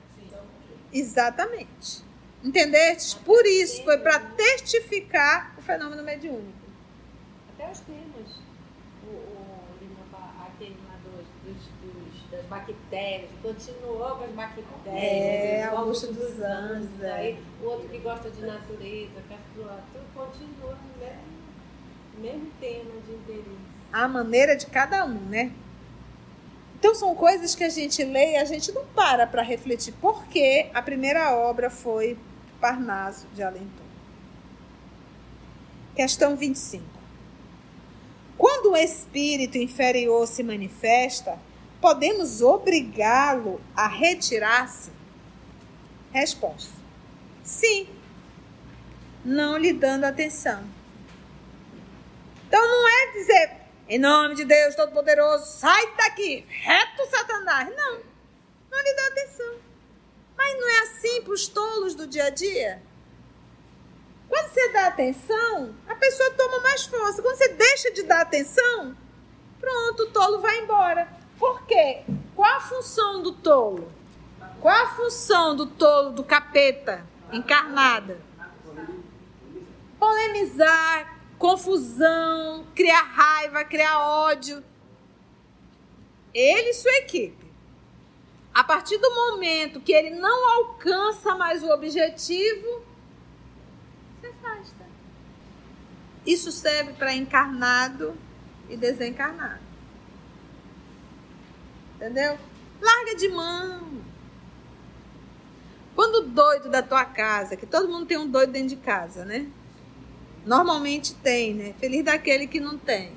Exatamente. 0.93 2.03
Entendeste? 2.43 3.15
Por 3.19 3.43
isso, 3.47 3.83
foi 3.83 3.97
para 3.97 4.19
testificar 4.19 5.55
o 5.57 5.63
fenômeno 5.63 6.03
mediúnico. 6.03 6.59
Até 7.55 7.71
os 7.71 7.79
temas. 7.79 8.50
O, 9.03 9.07
o 9.07 9.51
aquele 10.61 10.75
dos, 11.43 11.55
dos, 11.81 12.29
das 12.29 12.45
bactérias, 12.45 13.29
continuou 13.41 14.15
com 14.15 14.23
as 14.23 14.31
bactérias. 14.31 14.85
É, 14.85 15.63
Augusto 15.65 16.13
dos 16.13 16.39
Anjos, 16.39 17.01
é. 17.01 17.11
Aí, 17.11 17.43
o 17.61 17.65
outro 17.65 17.89
que 17.89 17.97
gosta 17.99 18.29
de 18.29 18.41
natureza, 18.41 19.11
Alves, 19.29 19.83
tudo 19.93 20.13
continua 20.13 20.75
no 20.75 20.99
mesmo, 20.99 21.21
mesmo 22.19 22.51
tema 22.59 23.01
de 23.05 23.13
interesse. 23.13 23.71
A 23.91 24.07
maneira 24.07 24.55
de 24.55 24.67
cada 24.67 25.05
um, 25.05 25.19
né? 25.29 25.51
Então 26.79 26.95
são 26.95 27.13
coisas 27.13 27.53
que 27.53 27.63
a 27.63 27.69
gente 27.69 28.03
lê 28.03 28.33
e 28.33 28.37
a 28.37 28.45
gente 28.45 28.71
não 28.71 28.85
para 28.87 29.27
para 29.27 29.43
refletir 29.43 29.93
por 30.01 30.25
que 30.25 30.67
a 30.73 30.81
primeira 30.81 31.35
obra 31.35 31.69
foi 31.69 32.17
Parnaso 32.59 33.27
de 33.35 33.43
Túmulo. 33.43 33.91
Questão 35.95 36.35
25. 36.35 37.00
Quando 38.37 38.71
o 38.71 38.77
espírito 38.77 39.57
inferior 39.57 40.27
se 40.27 40.43
manifesta, 40.43 41.39
podemos 41.79 42.41
obrigá-lo 42.41 43.61
a 43.75 43.87
retirar-se? 43.87 44.91
Resposta: 46.11 46.73
Sim, 47.43 47.87
não 49.23 49.57
lhe 49.57 49.73
dando 49.73 50.05
atenção. 50.05 50.63
Então 52.47 52.67
não 52.67 52.87
é 52.87 53.11
dizer, 53.13 53.51
em 53.87 53.97
nome 53.97 54.35
de 54.35 54.45
Deus 54.45 54.75
Todo-Poderoso, 54.75 55.45
sai 55.45 55.95
daqui, 55.95 56.45
reto 56.49 57.05
Satanás. 57.09 57.69
Não, 57.75 57.99
não 58.69 58.81
lhe 58.81 58.93
dá 58.93 59.07
atenção. 59.07 59.55
Mas 60.35 60.59
não 60.59 60.69
é 60.69 60.79
assim 60.79 61.21
para 61.21 61.33
os 61.33 61.47
tolos 61.47 61.95
do 61.95 62.07
dia 62.07 62.25
a 62.25 62.29
dia? 62.29 62.81
Quando 64.31 64.47
você 64.47 64.69
dá 64.69 64.87
atenção, 64.87 65.75
a 65.89 65.93
pessoa 65.93 66.31
toma 66.31 66.61
mais 66.61 66.85
força. 66.85 67.21
Quando 67.21 67.35
você 67.35 67.49
deixa 67.49 67.91
de 67.91 68.03
dar 68.03 68.21
atenção, 68.21 68.95
pronto, 69.59 70.03
o 70.03 70.09
tolo 70.09 70.39
vai 70.39 70.59
embora. 70.59 71.05
Por 71.37 71.65
quê? 71.65 72.03
Qual 72.33 72.49
a 72.49 72.61
função 72.61 73.21
do 73.21 73.33
tolo? 73.33 73.91
Qual 74.61 74.73
a 74.73 74.87
função 74.95 75.53
do 75.53 75.65
tolo, 75.65 76.11
do 76.11 76.23
capeta 76.23 77.05
encarnada? 77.29 78.21
Polemizar, 79.99 81.19
confusão, 81.37 82.65
criar 82.73 83.03
raiva, 83.03 83.65
criar 83.65 83.99
ódio. 83.99 84.63
Ele 86.33 86.69
e 86.69 86.73
sua 86.73 86.93
equipe. 86.99 87.51
A 88.53 88.63
partir 88.63 88.97
do 88.97 89.13
momento 89.13 89.81
que 89.81 89.91
ele 89.91 90.11
não 90.11 90.57
alcança 90.57 91.35
mais 91.35 91.61
o 91.61 91.69
objetivo, 91.69 92.91
se 94.21 94.27
afasta. 94.27 94.85
Isso 96.25 96.51
serve 96.51 96.93
para 96.93 97.13
encarnado 97.13 98.15
e 98.69 98.77
desencarnado. 98.77 99.59
Entendeu? 101.95 102.37
Larga 102.81 103.15
de 103.15 103.29
mão. 103.29 104.01
Quando 105.95 106.15
o 106.15 106.21
doido 106.29 106.69
da 106.69 106.81
tua 106.81 107.05
casa, 107.05 107.55
que 107.55 107.65
todo 107.65 107.89
mundo 107.89 108.05
tem 108.05 108.17
um 108.17 108.27
doido 108.27 108.51
dentro 108.51 108.69
de 108.69 108.75
casa, 108.77 109.25
né? 109.25 109.47
Normalmente 110.45 111.13
tem, 111.15 111.53
né? 111.53 111.73
Feliz 111.79 112.03
daquele 112.03 112.47
que 112.47 112.59
não 112.59 112.77
tem. 112.77 113.13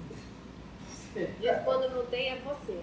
Diz 1.14 1.56
quando 1.64 1.88
não 1.94 2.04
tem 2.06 2.30
é 2.30 2.36
você. 2.36 2.80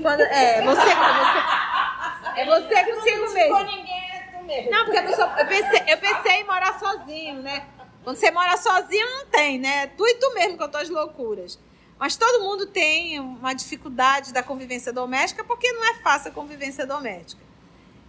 Quando, 0.00 0.22
é, 0.22 0.62
você, 0.62 0.80
você. 0.80 2.40
É 2.40 2.44
você 2.46 2.84
consigo 2.84 3.32
mesmo. 3.32 3.64
ninguém 3.64 4.10
é 4.10 4.32
tu 4.32 4.44
mesmo. 4.44 4.70
Não, 4.70 4.84
porque 4.84 4.98
a 4.98 5.02
pessoa, 5.04 5.34
eu, 5.38 5.46
pensei, 5.46 5.82
eu 5.86 5.98
pensei 5.98 6.32
em 6.40 6.44
morar 6.44 6.78
sozinho, 6.78 7.42
né? 7.42 7.66
Quando 8.04 8.16
você 8.16 8.30
mora 8.30 8.56
sozinho, 8.58 9.06
não 9.10 9.26
tem, 9.26 9.58
né? 9.58 9.86
Tu 9.88 10.06
e 10.06 10.14
tu 10.16 10.34
mesmo 10.34 10.58
com 10.58 10.64
as 10.64 10.70
tuas 10.70 10.90
loucuras. 10.90 11.58
Mas 11.98 12.16
todo 12.16 12.44
mundo 12.44 12.66
tem 12.66 13.18
uma 13.18 13.54
dificuldade 13.54 14.30
da 14.30 14.42
convivência 14.42 14.92
doméstica, 14.92 15.42
porque 15.42 15.72
não 15.72 15.84
é 15.86 15.94
fácil 16.02 16.30
a 16.30 16.34
convivência 16.34 16.86
doméstica. 16.86 17.42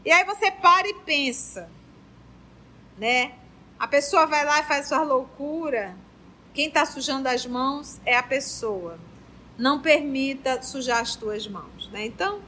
E 0.04 0.12
aí 0.12 0.26
você 0.26 0.52
para 0.52 0.88
e 0.88 0.94
pensa, 1.06 1.70
né? 2.98 3.36
A 3.80 3.88
pessoa 3.88 4.26
vai 4.26 4.44
lá 4.44 4.60
e 4.60 4.64
faz 4.64 4.90
sua 4.90 5.02
loucura. 5.02 5.96
Quem 6.54 6.68
está 6.68 6.86
sujando 6.86 7.30
as 7.30 7.46
mãos 7.46 8.00
é 8.06 8.18
a 8.18 8.24
pessoa. 8.24 9.00
Não 9.58 9.82
permita 9.82 10.62
sujar 10.62 11.00
as 11.00 11.16
tuas 11.16 11.48
mãos, 11.48 11.90
né? 11.90 12.06
Então, 12.06 12.42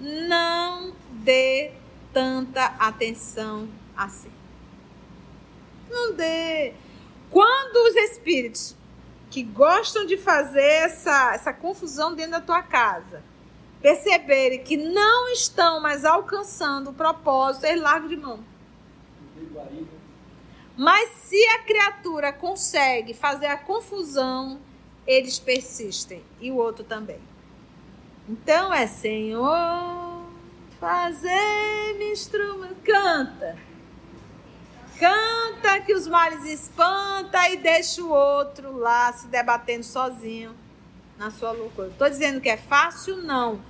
não 0.00 0.92
dê 1.10 1.72
tanta 2.12 2.66
atenção 2.78 3.68
assim. 3.96 4.41
Não 5.92 6.14
dê. 6.14 6.72
Quando 7.30 7.88
os 7.88 7.94
espíritos 8.10 8.74
que 9.30 9.42
gostam 9.42 10.04
de 10.04 10.16
fazer 10.16 10.60
essa, 10.60 11.34
essa 11.34 11.52
confusão 11.52 12.14
dentro 12.14 12.32
da 12.32 12.40
tua 12.40 12.62
casa 12.62 13.22
perceberem 13.80 14.62
que 14.62 14.76
não 14.76 15.28
estão 15.32 15.80
mais 15.80 16.04
alcançando 16.04 16.90
o 16.90 16.94
propósito, 16.94 17.66
eles 17.66 17.82
largam 17.82 18.08
de 18.08 18.16
mão. 18.16 18.44
Mas 20.76 21.10
se 21.10 21.42
a 21.48 21.58
criatura 21.60 22.32
consegue 22.32 23.12
fazer 23.12 23.46
a 23.46 23.58
confusão, 23.58 24.60
eles 25.06 25.38
persistem. 25.38 26.22
E 26.40 26.50
o 26.50 26.56
outro 26.56 26.84
também. 26.84 27.20
Então 28.28 28.72
é 28.72 28.86
Senhor, 28.86 30.22
fazer-me 30.78 32.12
instrumento. 32.12 32.76
Canta. 32.84 33.71
Canta 35.02 35.80
que 35.80 35.92
os 35.92 36.06
males 36.06 36.44
espanta 36.44 37.48
e 37.48 37.56
deixa 37.56 38.00
o 38.00 38.08
outro 38.08 38.76
lá 38.76 39.12
se 39.12 39.26
debatendo 39.26 39.82
sozinho 39.82 40.54
na 41.18 41.28
sua 41.28 41.50
loucura. 41.50 41.88
Estou 41.88 42.08
dizendo 42.08 42.40
que 42.40 42.48
é 42.48 42.56
fácil? 42.56 43.16
Não. 43.16 43.60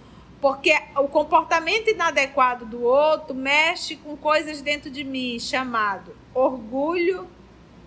Porque 0.42 0.74
o 0.94 1.08
comportamento 1.08 1.88
inadequado 1.88 2.66
do 2.66 2.82
outro 2.82 3.34
mexe 3.34 3.96
com 3.96 4.14
coisas 4.14 4.60
dentro 4.60 4.90
de 4.90 5.04
mim, 5.04 5.38
chamado 5.40 6.14
orgulho 6.34 7.26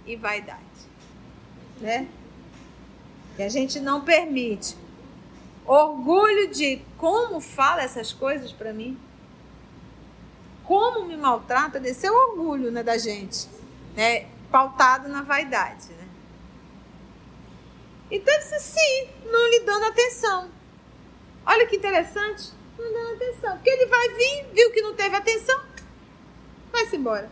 e 0.07 0.15
vaidade. 0.15 0.59
Né? 1.79 2.07
E 3.37 3.43
a 3.43 3.49
gente 3.49 3.79
não 3.79 4.01
permite. 4.01 4.75
Orgulho 5.67 6.47
de 6.47 6.81
como 6.97 7.39
fala 7.39 7.83
essas 7.83 8.11
coisas 8.11 8.51
para 8.51 8.73
mim? 8.73 8.97
Como 10.67 11.05
me 11.05 11.15
maltrata? 11.15 11.79
Desse 11.79 12.05
é 12.05 12.11
o 12.11 12.29
orgulho 12.29 12.71
né, 12.71 12.81
da 12.81 12.97
gente, 12.97 13.47
né? 13.95 14.27
pautado 14.51 15.09
na 15.09 15.21
vaidade. 15.21 15.89
Né? 15.89 16.07
Então, 18.09 18.33
sim, 18.59 19.09
não 19.25 19.49
lhe 19.49 19.59
dando 19.61 19.85
atenção. 19.85 20.49
Olha 21.45 21.67
que 21.67 21.75
interessante. 21.75 22.51
Não 22.77 22.91
dando 22.91 23.15
atenção. 23.15 23.51
Porque 23.55 23.69
ele 23.69 23.85
vai 23.85 24.09
vir, 24.09 24.47
viu 24.53 24.71
que 24.71 24.81
não 24.81 24.95
teve 24.95 25.15
atenção, 25.15 25.59
vai-se 26.71 26.95
embora. 26.95 27.29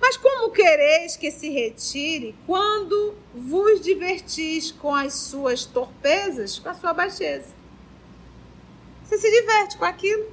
Mas 0.00 0.16
como 0.16 0.50
quereis 0.50 1.16
que 1.16 1.30
se 1.30 1.48
retire 1.50 2.34
quando 2.46 3.14
vos 3.32 3.80
divertis 3.80 4.70
com 4.70 4.94
as 4.94 5.14
suas 5.14 5.64
torpezas, 5.64 6.58
com 6.58 6.68
a 6.68 6.74
sua 6.74 6.92
baixeza? 6.92 7.54
Você 9.02 9.18
se 9.18 9.30
diverte 9.30 9.78
com 9.78 9.84
aquilo. 9.84 10.32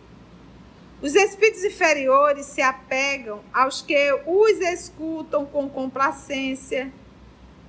Os 1.01 1.15
espíritos 1.15 1.63
inferiores 1.63 2.45
se 2.45 2.61
apegam 2.61 3.41
aos 3.51 3.81
que 3.81 4.13
os 4.25 4.59
escutam 4.59 5.45
com 5.45 5.67
complacência, 5.67 6.93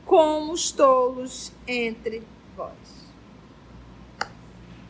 como 0.05 0.53
os 0.53 0.71
tolos 0.71 1.51
entre 1.66 2.23
vós. 2.55 2.73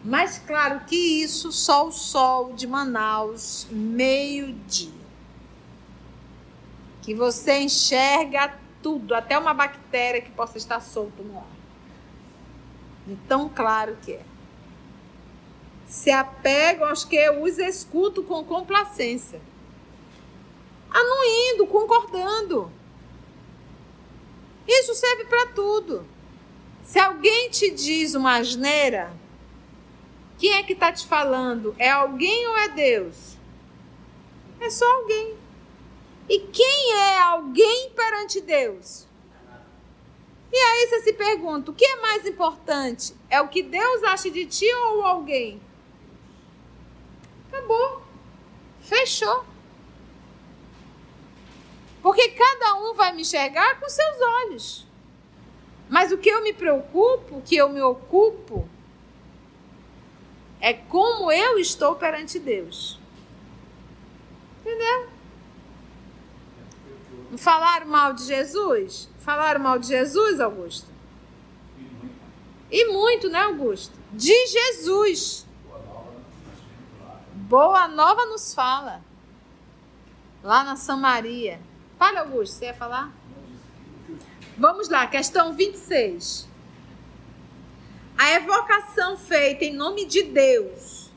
Mas 0.04 0.38
claro 0.38 0.80
que 0.80 0.96
isso 0.96 1.52
só 1.52 1.86
o 1.86 1.92
sol 1.92 2.52
de 2.54 2.66
Manaus, 2.66 3.68
meio-dia. 3.70 4.90
Que 7.02 7.14
você 7.14 7.60
enxerga 7.60 8.58
tudo, 8.82 9.14
até 9.14 9.38
uma 9.38 9.54
bactéria 9.54 10.20
que 10.20 10.30
possa 10.32 10.58
estar 10.58 10.80
solta 10.80 11.22
no 11.22 11.38
ar. 11.38 11.46
De 13.06 13.14
tão 13.28 13.48
claro 13.48 13.96
que 14.02 14.14
é 14.14 14.31
se 15.92 16.10
apegam 16.10 16.88
aos 16.88 17.04
que 17.04 17.28
os 17.32 17.58
escutam 17.58 18.24
com 18.24 18.42
complacência. 18.42 19.38
Anuindo, 20.90 21.66
concordando. 21.66 22.72
Isso 24.66 24.94
serve 24.94 25.26
para 25.26 25.48
tudo. 25.48 26.06
Se 26.82 26.98
alguém 26.98 27.50
te 27.50 27.70
diz 27.70 28.14
uma 28.14 28.36
asneira, 28.36 29.12
quem 30.38 30.54
é 30.54 30.62
que 30.62 30.72
está 30.72 30.90
te 30.90 31.06
falando? 31.06 31.76
É 31.78 31.90
alguém 31.90 32.46
ou 32.46 32.56
é 32.56 32.68
Deus? 32.70 33.36
É 34.60 34.70
só 34.70 34.90
alguém. 34.94 35.36
E 36.26 36.38
quem 36.38 36.94
é 36.94 37.18
alguém 37.18 37.90
perante 37.90 38.40
Deus? 38.40 39.06
E 40.50 40.56
aí 40.56 40.86
você 40.86 41.02
se 41.02 41.12
pergunta: 41.12 41.70
o 41.70 41.74
que 41.74 41.84
é 41.84 42.00
mais 42.00 42.26
importante? 42.26 43.14
É 43.28 43.42
o 43.42 43.48
que 43.48 43.62
Deus 43.62 44.02
acha 44.04 44.30
de 44.30 44.46
ti 44.46 44.72
ou 44.72 45.04
alguém? 45.04 45.60
Acabou. 47.52 48.02
Fechou. 48.80 49.44
Porque 52.00 52.30
cada 52.30 52.76
um 52.76 52.94
vai 52.94 53.12
me 53.12 53.22
enxergar 53.22 53.78
com 53.78 53.88
seus 53.88 54.20
olhos. 54.20 54.86
Mas 55.88 56.10
o 56.10 56.18
que 56.18 56.30
eu 56.30 56.42
me 56.42 56.54
preocupo, 56.54 57.36
o 57.36 57.42
que 57.42 57.54
eu 57.54 57.68
me 57.68 57.82
ocupo, 57.82 58.66
é 60.58 60.72
como 60.72 61.30
eu 61.30 61.58
estou 61.58 61.94
perante 61.94 62.38
Deus. 62.38 62.98
Entendeu? 64.60 65.08
Falaram 67.36 67.86
mal 67.86 68.14
de 68.14 68.24
Jesus? 68.24 69.08
Falaram 69.18 69.60
mal 69.60 69.78
de 69.78 69.88
Jesus, 69.88 70.40
Augusto? 70.40 70.86
E 72.70 72.86
muito, 72.86 73.28
né, 73.28 73.40
Augusto? 73.40 73.92
De 74.12 74.46
Jesus. 74.46 75.46
Boa 77.52 77.86
Nova 77.86 78.24
nos 78.24 78.54
fala. 78.54 79.02
Lá 80.42 80.64
na 80.64 80.74
Samaria. 80.74 81.60
Fala, 81.98 82.20
Augusto, 82.20 82.54
você 82.54 82.64
ia 82.64 82.72
falar? 82.72 83.12
Vamos 84.56 84.88
lá, 84.88 85.06
questão 85.06 85.52
26. 85.52 86.48
A 88.16 88.32
evocação 88.32 89.18
feita 89.18 89.66
em 89.66 89.74
nome 89.74 90.06
de 90.06 90.22
Deus 90.22 91.10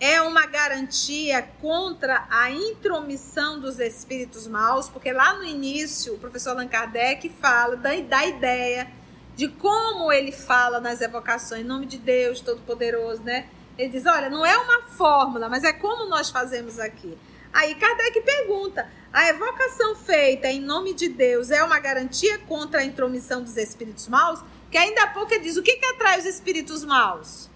é 0.00 0.20
uma 0.20 0.46
garantia 0.46 1.48
contra 1.60 2.26
a 2.28 2.50
intromissão 2.50 3.60
dos 3.60 3.78
espíritos 3.78 4.48
maus, 4.48 4.88
porque 4.88 5.12
lá 5.12 5.34
no 5.34 5.44
início 5.44 6.14
o 6.14 6.18
professor 6.18 6.50
Allan 6.50 6.66
Kardec 6.66 7.28
fala 7.28 7.76
da, 7.76 7.90
da 8.00 8.26
ideia 8.26 8.90
de 9.36 9.46
como 9.46 10.10
ele 10.10 10.32
fala 10.32 10.80
nas 10.80 11.00
evocações 11.00 11.60
em 11.60 11.64
nome 11.64 11.86
de 11.86 11.98
Deus 11.98 12.40
Todo-Poderoso, 12.40 13.22
né? 13.22 13.48
Ele 13.78 13.90
diz: 13.90 14.04
olha, 14.04 14.28
não 14.28 14.44
é 14.44 14.56
uma 14.58 14.82
fórmula, 14.82 15.48
mas 15.48 15.62
é 15.62 15.72
como 15.72 16.06
nós 16.06 16.28
fazemos 16.28 16.80
aqui. 16.80 17.16
Aí 17.52 17.76
Kardec 17.76 18.20
pergunta: 18.22 18.90
a 19.12 19.28
evocação 19.28 19.94
feita 19.94 20.48
em 20.48 20.60
nome 20.60 20.92
de 20.92 21.08
Deus 21.08 21.50
é 21.50 21.62
uma 21.62 21.78
garantia 21.78 22.38
contra 22.40 22.80
a 22.80 22.84
intromissão 22.84 23.42
dos 23.42 23.56
espíritos 23.56 24.08
maus? 24.08 24.42
Que 24.70 24.76
ainda 24.76 25.04
há 25.04 25.06
pouco 25.06 25.32
ele 25.32 25.44
diz: 25.44 25.56
o 25.56 25.62
que, 25.62 25.76
que 25.76 25.86
atrai 25.86 26.18
os 26.18 26.26
espíritos 26.26 26.84
maus? 26.84 27.48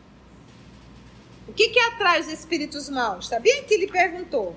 O 1.48 1.52
que, 1.52 1.68
que 1.68 1.80
atrai 1.80 2.20
os 2.20 2.28
espíritos 2.28 2.88
maus? 2.88 3.26
Sabia 3.26 3.64
que 3.64 3.74
ele 3.74 3.88
perguntou? 3.88 4.56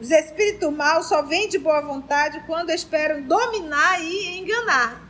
Os 0.00 0.10
espíritos 0.10 0.72
maus 0.72 1.06
só 1.06 1.22
vêm 1.22 1.48
de 1.48 1.58
boa 1.58 1.80
vontade 1.80 2.42
quando 2.46 2.70
esperam 2.70 3.22
dominar 3.22 4.00
e 4.02 4.38
enganar. 4.38 5.07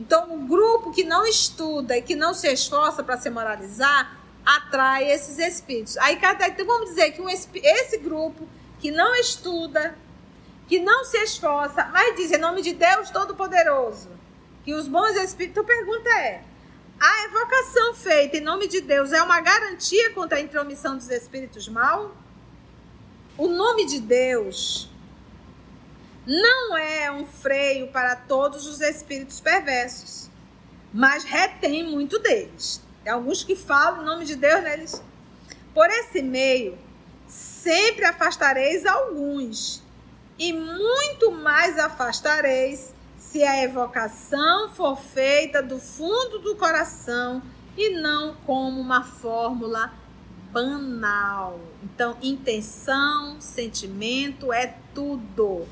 Então, 0.00 0.34
o 0.34 0.46
grupo 0.46 0.90
que 0.90 1.04
não 1.04 1.26
estuda 1.26 1.94
e 1.94 2.00
que 2.00 2.16
não 2.16 2.32
se 2.32 2.50
esforça 2.50 3.02
para 3.02 3.18
se 3.18 3.28
moralizar 3.28 4.18
atrai 4.44 5.10
esses 5.10 5.38
espíritos. 5.38 5.98
Aí, 5.98 6.14
então, 6.16 6.66
vamos 6.66 6.88
dizer 6.88 7.10
que 7.10 7.20
um, 7.20 7.28
esse 7.28 7.98
grupo 7.98 8.48
que 8.78 8.90
não 8.90 9.14
estuda, 9.14 9.94
que 10.66 10.78
não 10.78 11.04
se 11.04 11.18
esforça, 11.18 11.84
mas 11.92 12.16
diz 12.16 12.32
em 12.32 12.38
nome 12.38 12.62
de 12.62 12.72
Deus 12.72 13.10
Todo-Poderoso, 13.10 14.08
que 14.64 14.72
os 14.72 14.88
bons 14.88 15.14
espíritos. 15.16 15.62
Então, 15.62 15.64
a 15.64 15.66
pergunta 15.66 16.08
é: 16.08 16.42
a 16.98 17.24
evocação 17.26 17.94
feita 17.94 18.38
em 18.38 18.40
nome 18.40 18.68
de 18.68 18.80
Deus 18.80 19.12
é 19.12 19.22
uma 19.22 19.42
garantia 19.42 20.14
contra 20.14 20.38
a 20.38 20.40
intromissão 20.40 20.96
dos 20.96 21.10
espíritos 21.10 21.68
mal? 21.68 22.16
O 23.36 23.48
nome 23.48 23.84
de 23.84 24.00
Deus 24.00 24.88
não 26.26 26.76
é 26.76 27.10
um 27.10 27.26
freio 27.26 27.88
para 27.88 28.14
todos 28.14 28.66
os 28.66 28.80
espíritos 28.80 29.40
perversos, 29.40 30.30
mas 30.92 31.24
retém 31.24 31.82
muito 31.82 32.18
deles. 32.18 32.82
Tem 33.02 33.12
alguns 33.12 33.42
que 33.42 33.56
falam 33.56 34.02
em 34.02 34.06
nome 34.06 34.24
de 34.24 34.36
Deus 34.36 34.62
neles. 34.62 35.02
Por 35.72 35.88
esse 35.88 36.20
meio, 36.20 36.78
sempre 37.26 38.04
afastareis 38.04 38.84
alguns, 38.84 39.82
e 40.38 40.52
muito 40.52 41.30
mais 41.30 41.78
afastareis 41.78 42.94
se 43.18 43.42
a 43.44 43.62
evocação 43.62 44.70
for 44.70 44.96
feita 44.96 45.62
do 45.62 45.78
fundo 45.78 46.38
do 46.38 46.56
coração 46.56 47.42
e 47.76 47.90
não 47.90 48.34
como 48.46 48.80
uma 48.80 49.04
fórmula 49.04 49.92
banal. 50.50 51.60
Então, 51.82 52.16
intenção, 52.22 53.40
sentimento 53.40 54.52
é 54.52 54.74
tudo. 54.94 55.66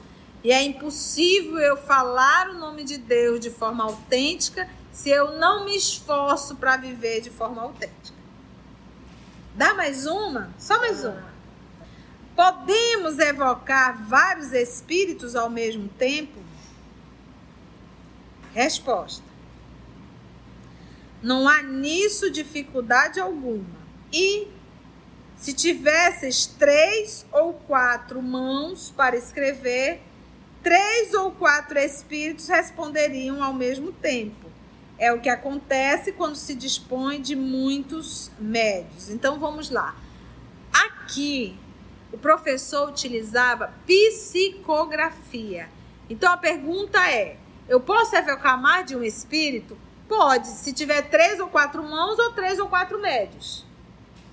E 0.49 0.51
é 0.51 0.63
impossível 0.63 1.59
eu 1.59 1.77
falar 1.77 2.49
o 2.49 2.55
nome 2.55 2.83
de 2.83 2.97
Deus 2.97 3.39
de 3.39 3.51
forma 3.51 3.85
autêntica 3.85 4.67
se 4.91 5.11
eu 5.11 5.33
não 5.33 5.67
me 5.67 5.77
esforço 5.77 6.57
para 6.57 6.79
viver 6.79 7.21
de 7.21 7.29
forma 7.29 7.61
autêntica. 7.61 8.17
Dá 9.55 9.75
mais 9.75 10.07
uma? 10.07 10.51
Só 10.59 10.79
mais 10.79 11.05
uma. 11.05 11.31
Podemos 12.35 13.19
evocar 13.19 14.03
vários 14.09 14.55
espíritos 14.55 15.37
ao 15.37 15.51
mesmo 15.51 15.87
tempo? 15.87 16.41
Resposta: 18.55 19.27
Não 21.23 21.47
há 21.47 21.63
nisso 21.63 22.31
dificuldade 22.31 23.21
alguma. 23.21 23.83
E 24.11 24.49
se 25.37 25.53
tivesses 25.53 26.47
três 26.47 27.27
ou 27.31 27.53
quatro 27.53 28.23
mãos 28.23 28.91
para 28.97 29.15
escrever, 29.15 30.08
três 30.69 31.15
ou 31.15 31.31
quatro 31.31 31.79
espíritos 31.79 32.47
responderiam 32.47 33.43
ao 33.43 33.55
mesmo 33.55 33.91
tempo. 33.91 34.51
É 34.99 35.11
o 35.11 35.19
que 35.19 35.31
acontece 35.31 36.13
quando 36.13 36.37
se 36.37 36.55
dispõe 36.55 37.23
de 37.23 37.35
muitos 37.35 38.31
médios. 38.39 39.09
Então 39.09 39.39
vamos 39.41 39.71
lá. 39.71 39.97
Aqui 40.71 41.59
o 42.13 42.19
professor 42.19 42.87
utilizava 42.91 43.73
psicografia. 43.87 45.71
Então 46.11 46.31
a 46.31 46.37
pergunta 46.37 46.99
é: 47.11 47.39
eu 47.67 47.81
posso 47.81 48.15
evocar 48.15 48.61
mais 48.61 48.85
de 48.85 48.95
um 48.95 49.03
espírito? 49.03 49.75
Pode, 50.07 50.49
se 50.49 50.75
tiver 50.75 51.01
três 51.09 51.41
ou 51.41 51.49
quatro 51.49 51.83
mãos 51.83 52.19
ou 52.19 52.33
três 52.33 52.59
ou 52.59 52.69
quatro 52.69 53.01
médios. 53.01 53.65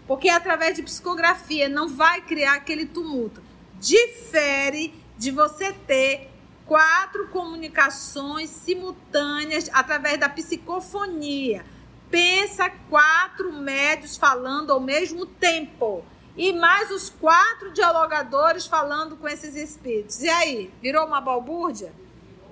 Porque 0.05 0.27
através 0.27 0.75
de 0.75 0.83
psicografia 0.83 1.69
não 1.69 1.87
vai 1.87 2.19
criar 2.19 2.55
aquele 2.55 2.85
tumulto. 2.85 3.41
Difere 3.79 5.04
de 5.17 5.31
você 5.31 5.73
ter 5.73 6.29
quatro 6.65 7.27
comunicações 7.27 8.49
simultâneas 8.49 9.69
através 9.71 10.19
da 10.19 10.27
psicofonia. 10.29 11.65
Pensa 12.09 12.69
quatro 12.89 13.51
médios 13.53 14.17
falando 14.17 14.71
ao 14.71 14.79
mesmo 14.79 15.25
tempo. 15.25 16.03
E 16.37 16.51
mais 16.51 16.91
os 16.91 17.09
quatro 17.09 17.71
dialogadores 17.71 18.65
falando 18.65 19.15
com 19.15 19.27
esses 19.27 19.55
espíritos. 19.55 20.21
E 20.21 20.29
aí, 20.29 20.71
virou 20.81 21.05
uma 21.05 21.21
balbúrdia? 21.21 21.93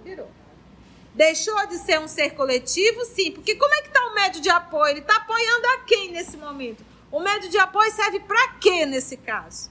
Virou. 0.03 0.29
Deixou 1.13 1.67
de 1.67 1.77
ser 1.77 1.99
um 1.99 2.07
ser 2.07 2.31
coletivo? 2.31 3.05
Sim, 3.05 3.31
porque 3.31 3.55
como 3.55 3.73
é 3.73 3.81
que 3.81 3.87
está 3.89 4.01
o 4.07 4.15
médio 4.15 4.41
de 4.41 4.49
apoio? 4.49 4.91
Ele 4.91 4.99
está 4.99 5.17
apoiando 5.17 5.67
a 5.67 5.77
quem 5.79 6.11
nesse 6.11 6.37
momento? 6.37 6.83
O 7.11 7.19
médio 7.19 7.49
de 7.49 7.57
apoio 7.59 7.91
serve 7.91 8.21
para 8.21 8.53
quê 8.53 8.85
nesse 8.85 9.17
caso? 9.17 9.69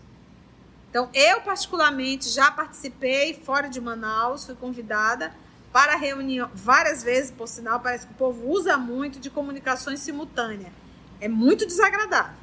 Então, 0.93 1.09
eu 1.15 1.41
particularmente 1.41 2.29
já 2.29 2.51
participei 2.51 3.33
fora 3.33 3.67
de 3.67 3.81
Manaus, 3.81 4.45
fui 4.45 4.55
convidada 4.55 5.35
para 5.73 5.97
reunião 5.97 6.51
várias 6.55 7.03
vezes, 7.03 7.31
por 7.31 7.49
sinal, 7.49 7.81
parece 7.81 8.07
que 8.07 8.13
o 8.13 8.17
povo 8.17 8.47
usa 8.47 8.77
muito 8.77 9.19
de 9.19 9.31
comunicações 9.31 10.01
simultâneas. 10.01 10.71
É 11.19 11.29
muito 11.29 11.65
desagradável. 11.65 12.35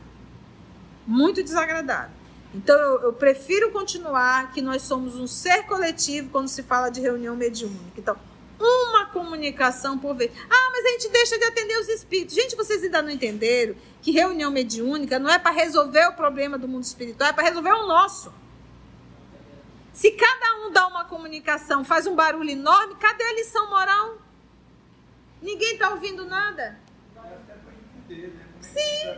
Muito 1.05 1.43
desagradável. 1.43 2.09
Então, 2.51 2.75
eu, 2.75 3.01
eu, 3.01 3.13
prefiro 3.13 3.69
continuar 3.69 4.51
que 4.51 4.63
nós 4.63 4.81
somos 4.81 5.15
um 5.15 5.27
ser 5.27 5.67
coletivo 5.67 6.31
quando 6.31 6.47
se 6.47 6.63
fala 6.63 6.89
de 6.89 6.99
reunião 6.99 7.35
mediúnica. 7.35 7.99
Então, 7.99 8.17
uma 8.59 9.05
comunicação 9.05 9.99
por 9.99 10.15
vez. 10.15 10.31
Ah, 10.49 10.69
mas 10.71 10.85
a 10.85 10.89
gente 10.89 11.09
deixa 11.09 11.37
de 11.37 11.45
atender 11.45 11.77
os 11.77 11.87
espíritos. 11.87 12.33
Gente, 12.33 12.55
vocês 12.55 12.83
ainda 12.83 12.99
não 13.03 13.11
entenderam 13.11 13.75
que 14.01 14.09
reunião 14.09 14.49
mediúnica 14.49 15.19
não 15.19 15.29
é 15.29 15.37
para 15.37 15.51
resolver 15.51 16.07
o 16.07 16.13
problema 16.13 16.57
do 16.57 16.67
mundo 16.67 16.83
espiritual, 16.83 17.29
é 17.29 17.33
para 17.33 17.43
resolver 17.43 17.73
o 17.73 17.85
nosso. 17.85 18.38
Se 19.99 20.11
cada 20.11 20.55
um 20.61 20.71
dá 20.71 20.87
uma 20.87 21.03
comunicação, 21.03 21.83
faz 21.83 22.07
um 22.07 22.15
barulho 22.15 22.49
enorme, 22.49 22.95
cadê 22.95 23.21
a 23.21 23.33
lição 23.33 23.69
moral? 23.69 24.17
Ninguém 25.41 25.73
está 25.73 25.89
ouvindo 25.89 26.23
nada? 26.23 26.79
Sim. 28.61 29.17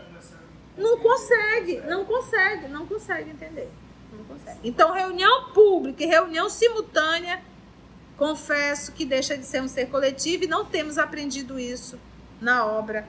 Não 0.76 0.98
consegue, 0.98 1.82
não 1.82 2.04
consegue, 2.04 2.68
não 2.68 2.88
consegue 2.88 3.30
entender. 3.30 3.70
Não 4.12 4.26
consegue. 4.26 4.58
Então, 4.64 4.92
reunião 4.92 5.52
pública 5.52 6.04
e 6.04 6.08
reunião 6.08 6.50
simultânea, 6.50 7.44
confesso 8.18 8.92
que 8.92 9.06
deixa 9.06 9.38
de 9.38 9.46
ser 9.46 9.62
um 9.62 9.68
ser 9.68 9.88
coletivo 9.88 10.46
e 10.46 10.48
não 10.48 10.66
temos 10.66 10.98
aprendido 10.98 11.60
isso 11.60 12.00
na 12.42 12.66
obra 12.66 13.08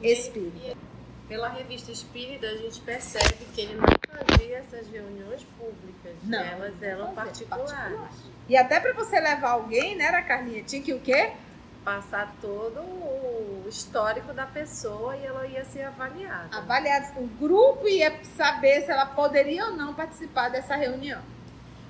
espírita. 0.00 0.87
Pela 1.28 1.48
revista 1.48 1.92
Espírita, 1.92 2.46
a 2.46 2.56
gente 2.56 2.80
percebe 2.80 3.44
que 3.54 3.60
ele 3.60 3.74
não 3.74 3.86
fazia 4.08 4.56
essas 4.56 4.88
reuniões 4.88 5.44
públicas, 5.58 6.16
não, 6.22 6.38
elas 6.38 6.82
eram 6.82 7.14
particulares. 7.14 7.70
Particular. 7.70 8.10
E 8.48 8.56
até 8.56 8.80
para 8.80 8.94
você 8.94 9.20
levar 9.20 9.50
alguém, 9.50 9.94
né, 9.94 10.06
era 10.06 10.22
Carlinha, 10.22 10.62
tinha 10.62 10.80
que 10.80 10.94
o 10.94 11.00
quê? 11.00 11.32
Passar 11.84 12.34
todo 12.40 12.80
o 12.80 13.66
histórico 13.68 14.32
da 14.32 14.46
pessoa 14.46 15.14
e 15.16 15.26
ela 15.26 15.46
ia 15.46 15.64
ser 15.66 15.82
avaliada. 15.82 16.56
Avaliada. 16.56 17.20
O 17.20 17.26
grupo 17.26 17.86
ia 17.86 18.24
saber 18.24 18.82
se 18.82 18.90
ela 18.90 19.04
poderia 19.04 19.66
ou 19.66 19.72
não 19.72 19.92
participar 19.92 20.48
dessa 20.48 20.76
reunião. 20.76 21.20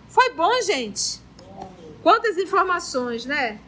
Foi 0.08 0.34
bom, 0.34 0.50
gente? 0.62 1.20
Quantas 2.02 2.36
informações, 2.38 3.24
né? 3.24 3.60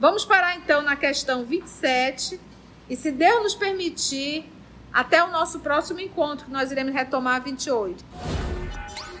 Vamos 0.00 0.24
parar 0.24 0.56
então 0.56 0.80
na 0.80 0.96
questão 0.96 1.44
27 1.44 2.40
e 2.88 2.96
se 2.96 3.10
Deus 3.10 3.42
nos 3.42 3.54
permitir, 3.54 4.44
até 4.92 5.22
o 5.22 5.30
nosso 5.30 5.60
próximo 5.60 6.00
encontro, 6.00 6.46
que 6.46 6.52
nós 6.52 6.70
iremos 6.70 6.92
retomar 6.92 7.42
28. 7.42 8.04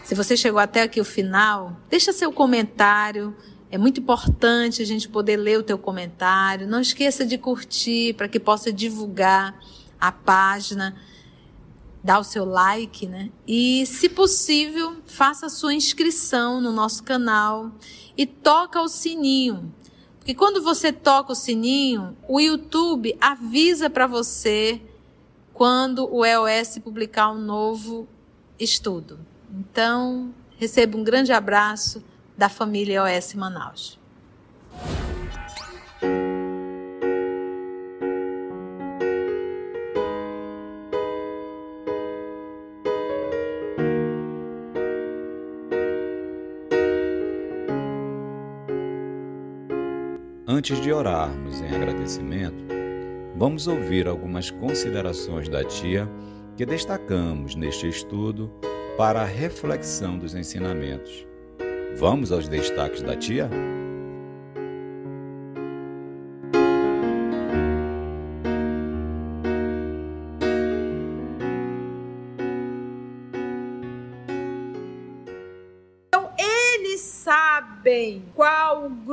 Se 0.04 0.14
você 0.14 0.36
chegou 0.36 0.60
até 0.60 0.82
aqui 0.82 1.00
o 1.00 1.04
final, 1.04 1.76
deixa 1.90 2.12
seu 2.12 2.32
comentário. 2.32 3.36
É 3.70 3.76
muito 3.76 4.00
importante 4.00 4.80
a 4.80 4.86
gente 4.86 5.08
poder 5.08 5.36
ler 5.36 5.58
o 5.58 5.62
teu 5.62 5.76
comentário. 5.76 6.66
Não 6.66 6.80
esqueça 6.80 7.26
de 7.26 7.36
curtir 7.36 8.14
para 8.14 8.28
que 8.28 8.38
possa 8.38 8.72
divulgar 8.72 9.58
a 10.00 10.12
página, 10.12 10.94
dar 12.04 12.20
o 12.20 12.24
seu 12.24 12.44
like, 12.44 13.08
né? 13.08 13.30
E, 13.46 13.84
se 13.84 14.08
possível, 14.08 14.96
faça 15.06 15.46
a 15.46 15.50
sua 15.50 15.74
inscrição 15.74 16.60
no 16.60 16.70
nosso 16.70 17.02
canal 17.02 17.72
e 18.16 18.24
toca 18.24 18.80
o 18.80 18.88
sininho 18.88 19.74
porque 20.26 20.34
quando 20.34 20.60
você 20.60 20.92
toca 20.92 21.30
o 21.30 21.36
sininho, 21.36 22.16
o 22.26 22.40
YouTube 22.40 23.16
avisa 23.20 23.88
para 23.88 24.08
você 24.08 24.82
quando 25.54 26.12
o 26.12 26.24
EOS 26.24 26.78
publicar 26.78 27.30
um 27.30 27.38
novo 27.38 28.08
estudo. 28.58 29.20
Então, 29.48 30.34
receba 30.58 30.98
um 30.98 31.04
grande 31.04 31.32
abraço 31.32 32.02
da 32.36 32.48
família 32.48 33.08
EOS 33.08 33.34
Manaus. 33.34 34.00
Antes 50.66 50.80
de 50.80 50.92
orarmos 50.92 51.60
em 51.60 51.68
agradecimento, 51.68 52.64
vamos 53.36 53.68
ouvir 53.68 54.08
algumas 54.08 54.50
considerações 54.50 55.48
da 55.48 55.62
tia 55.62 56.10
que 56.56 56.66
destacamos 56.66 57.54
neste 57.54 57.88
estudo 57.88 58.50
para 58.98 59.22
a 59.22 59.24
reflexão 59.24 60.18
dos 60.18 60.34
ensinamentos. 60.34 61.24
Vamos 61.96 62.32
aos 62.32 62.48
destaques 62.48 63.00
da 63.00 63.14
tia? 63.14 63.48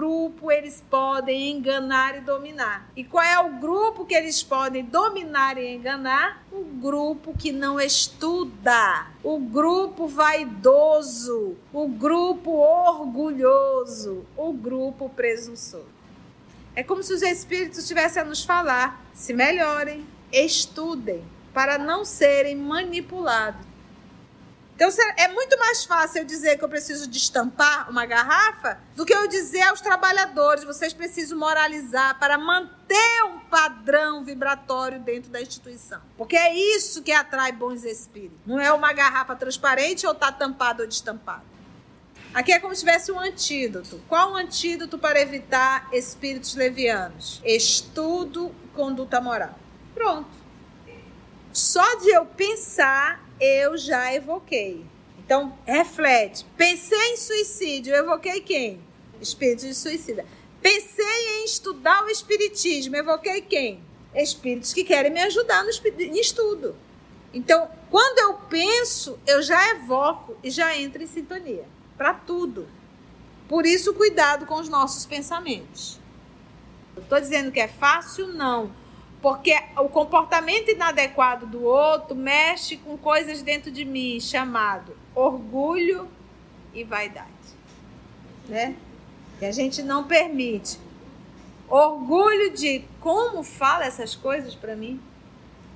Grupo 0.04 0.52
eles 0.52 0.84
podem 0.90 1.52
enganar 1.52 2.18
e 2.18 2.20
dominar. 2.20 2.90
E 2.94 3.06
qual 3.06 3.24
é 3.24 3.40
o 3.40 3.54
grupo 3.54 4.06
que 4.06 4.14
eles 4.14 4.44
podem 4.44 4.84
dominar 4.84 5.58
e 5.58 5.76
enganar? 5.76 6.44
O 6.52 6.62
grupo 6.62 7.34
que 7.38 7.54
não 7.54 7.80
estuda, 7.80 9.08
o 9.24 9.40
grupo 9.40 10.06
vaidoso, 10.06 11.56
o 11.72 11.88
grupo 11.88 12.52
orgulhoso, 12.52 14.26
o 14.36 14.52
grupo 14.52 15.08
presunçoso. 15.08 15.88
É 16.76 16.84
como 16.84 17.02
se 17.02 17.14
os 17.14 17.22
espíritos 17.22 17.80
estivessem 17.80 18.24
a 18.24 18.26
nos 18.26 18.44
falar: 18.44 19.06
se 19.14 19.34
melhorem, 19.34 20.06
estudem, 20.34 21.24
para 21.54 21.78
não 21.78 22.04
serem 22.04 22.58
manipulados 22.58 23.73
então 24.76 24.90
é 25.18 25.28
muito 25.28 25.58
mais 25.60 25.86
fácil 25.86 26.22
eu 26.22 26.26
dizer 26.26 26.58
que 26.58 26.64
eu 26.64 26.70
preciso 26.70 27.08
destampar 27.08 27.90
uma 27.90 28.06
garrafa 28.06 28.80
do 28.96 29.06
que 29.06 29.14
eu 29.14 29.28
dizer 29.28 29.62
aos 29.64 29.82
trabalhadores, 29.82 30.64
vocês 30.64 30.94
precisam 30.94 31.38
moralizar 31.38 32.18
para 32.20 32.38
manter 32.38 33.24
um 33.26 33.40
padrão 33.40 34.24
vibratório 34.24 35.00
dentro 35.00 35.30
da 35.30 35.42
instituição. 35.42 36.02
Porque 36.18 36.36
é 36.36 36.56
isso 36.76 37.04
que 37.04 37.12
atrai 37.12 37.52
bons 37.52 37.84
espíritos. 37.84 38.40
Não 38.46 38.60
é 38.60 38.74
uma 38.74 38.92
garrafa 38.94 39.36
transparente 39.36 40.08
ou 40.08 40.14
está 40.14 40.32
tampada 40.32 40.84
ou 40.84 40.90
destampada. 40.90 41.44
Aqui 42.34 42.52
é 42.52 42.60
como 42.60 42.74
se 42.74 42.80
tivesse 42.80 43.12
um 43.12 43.20
antídoto. 43.20 44.02
Qual 44.08 44.32
o 44.32 44.36
antídoto 44.36 44.98
para 44.98 45.22
evitar 45.22 45.88
espíritos 45.94 46.56
levianos? 46.56 47.40
Estudo 47.46 48.52
e 48.64 48.68
conduta 48.70 49.22
moral. 49.22 49.54
Pronto. 49.94 50.30
Só 51.52 51.98
de 51.98 52.10
eu 52.10 52.26
pensar 52.26 53.23
eu 53.40 53.78
já 53.78 54.14
evoquei. 54.14 54.86
Então, 55.20 55.58
reflete. 55.66 56.46
Pensei 56.58 57.14
em 57.14 57.18
suicídio, 57.18 57.94
evoquei 57.94 58.42
quem? 58.42 58.82
Espírito 59.22 59.66
de 59.66 59.74
suicida. 59.74 60.26
Pensei 60.62 61.40
em 61.40 61.46
estudar 61.46 62.04
o 62.04 62.10
espiritismo, 62.10 62.96
evoquei 62.96 63.42
quem? 63.42 63.82
Espíritos 64.16 64.74
que 64.74 64.84
querem 64.84 65.12
me 65.12 65.22
ajudar 65.22 65.64
no 65.64 65.70
estudo. 65.70 66.76
Então, 67.34 67.70
quando 67.90 68.20
eu 68.20 68.36
penso, 68.50 69.20
eu 69.26 69.42
já 69.42 69.72
evoco 69.72 70.38
e 70.44 70.52
já 70.52 70.78
entro 70.78 71.02
em 71.02 71.08
sintonia 71.08 71.66
para 71.98 72.14
tudo. 72.14 72.68
Por 73.48 73.66
isso, 73.66 73.94
cuidado 73.94 74.46
com 74.46 74.56
os 74.56 74.70
nossos 74.70 75.06
pensamentos. 75.06 76.00
Estou 76.96 77.20
dizendo 77.20 77.52
que 77.52 77.60
é 77.60 77.68
fácil? 77.68 78.28
Não 78.28 78.83
porque 79.24 79.58
o 79.78 79.88
comportamento 79.88 80.70
inadequado 80.70 81.48
do 81.48 81.64
outro 81.64 82.14
mexe 82.14 82.76
com 82.76 82.98
coisas 82.98 83.42
dentro 83.42 83.72
de 83.72 83.86
mim 83.86 84.20
chamado 84.20 84.98
orgulho 85.16 86.10
e 86.74 86.84
vaidade, 86.84 87.30
né? 88.50 88.76
Que 89.40 89.46
a 89.46 89.52
gente 89.54 89.82
não 89.82 90.04
permite. 90.04 90.78
Orgulho 91.70 92.52
de 92.52 92.84
como 93.00 93.44
fala 93.44 93.86
essas 93.86 94.14
coisas 94.14 94.56
para 94.56 94.76
mim, 94.76 95.02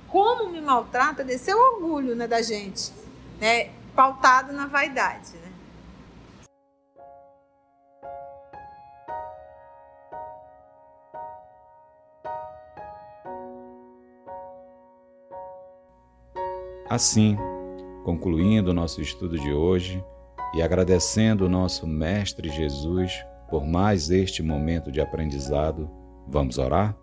como 0.08 0.50
me 0.50 0.60
maltrata, 0.60 1.24
desse 1.24 1.50
é 1.50 1.56
o 1.56 1.76
orgulho, 1.76 2.14
né, 2.14 2.28
da 2.28 2.42
gente, 2.42 2.92
né? 3.40 3.70
Pautado 3.96 4.52
na 4.52 4.66
vaidade, 4.66 5.32
né? 5.36 5.47
Assim, 16.88 17.36
concluindo 18.04 18.70
o 18.70 18.74
nosso 18.74 19.02
estudo 19.02 19.38
de 19.38 19.52
hoje 19.52 20.02
e 20.54 20.62
agradecendo 20.62 21.44
o 21.44 21.48
nosso 21.48 21.86
Mestre 21.86 22.48
Jesus 22.48 23.12
por 23.50 23.66
mais 23.66 24.10
este 24.10 24.42
momento 24.42 24.90
de 24.90 25.00
aprendizado, 25.00 25.90
vamos 26.26 26.56
orar? 26.56 26.96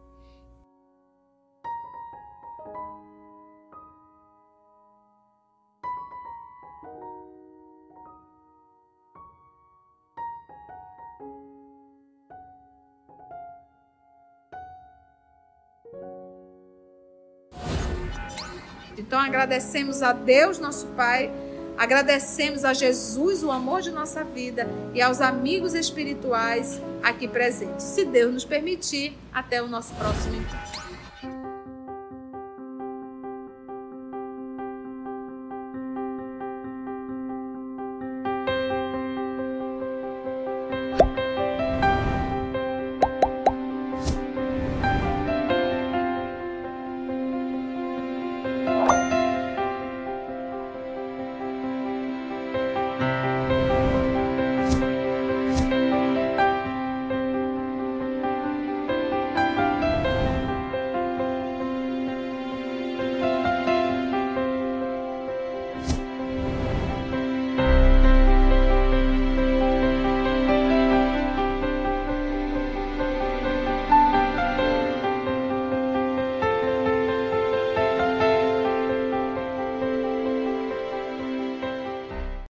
Então 18.98 19.20
agradecemos 19.20 20.02
a 20.02 20.14
Deus, 20.14 20.60
nosso 20.60 20.88
Pai, 20.88 21.32
agradecemos 21.78 22.64
a 22.64 22.74
Jesus, 22.74 23.44
o 23.44 23.52
amor 23.52 23.82
de 23.82 23.92
nossa 23.92 24.24
vida, 24.24 24.68
e 24.94 25.02
aos 25.02 25.22
amigos 25.22 25.74
espirituais 25.74 26.82
aqui 27.04 27.28
presentes. 27.28 27.86
Se 27.86 28.06
Deus 28.06 28.34
nos 28.34 28.46
permitir, 28.46 29.18
até 29.34 29.62
o 29.62 29.68
nosso 29.68 29.94
próximo 29.96 30.36
encontro. 30.36 30.65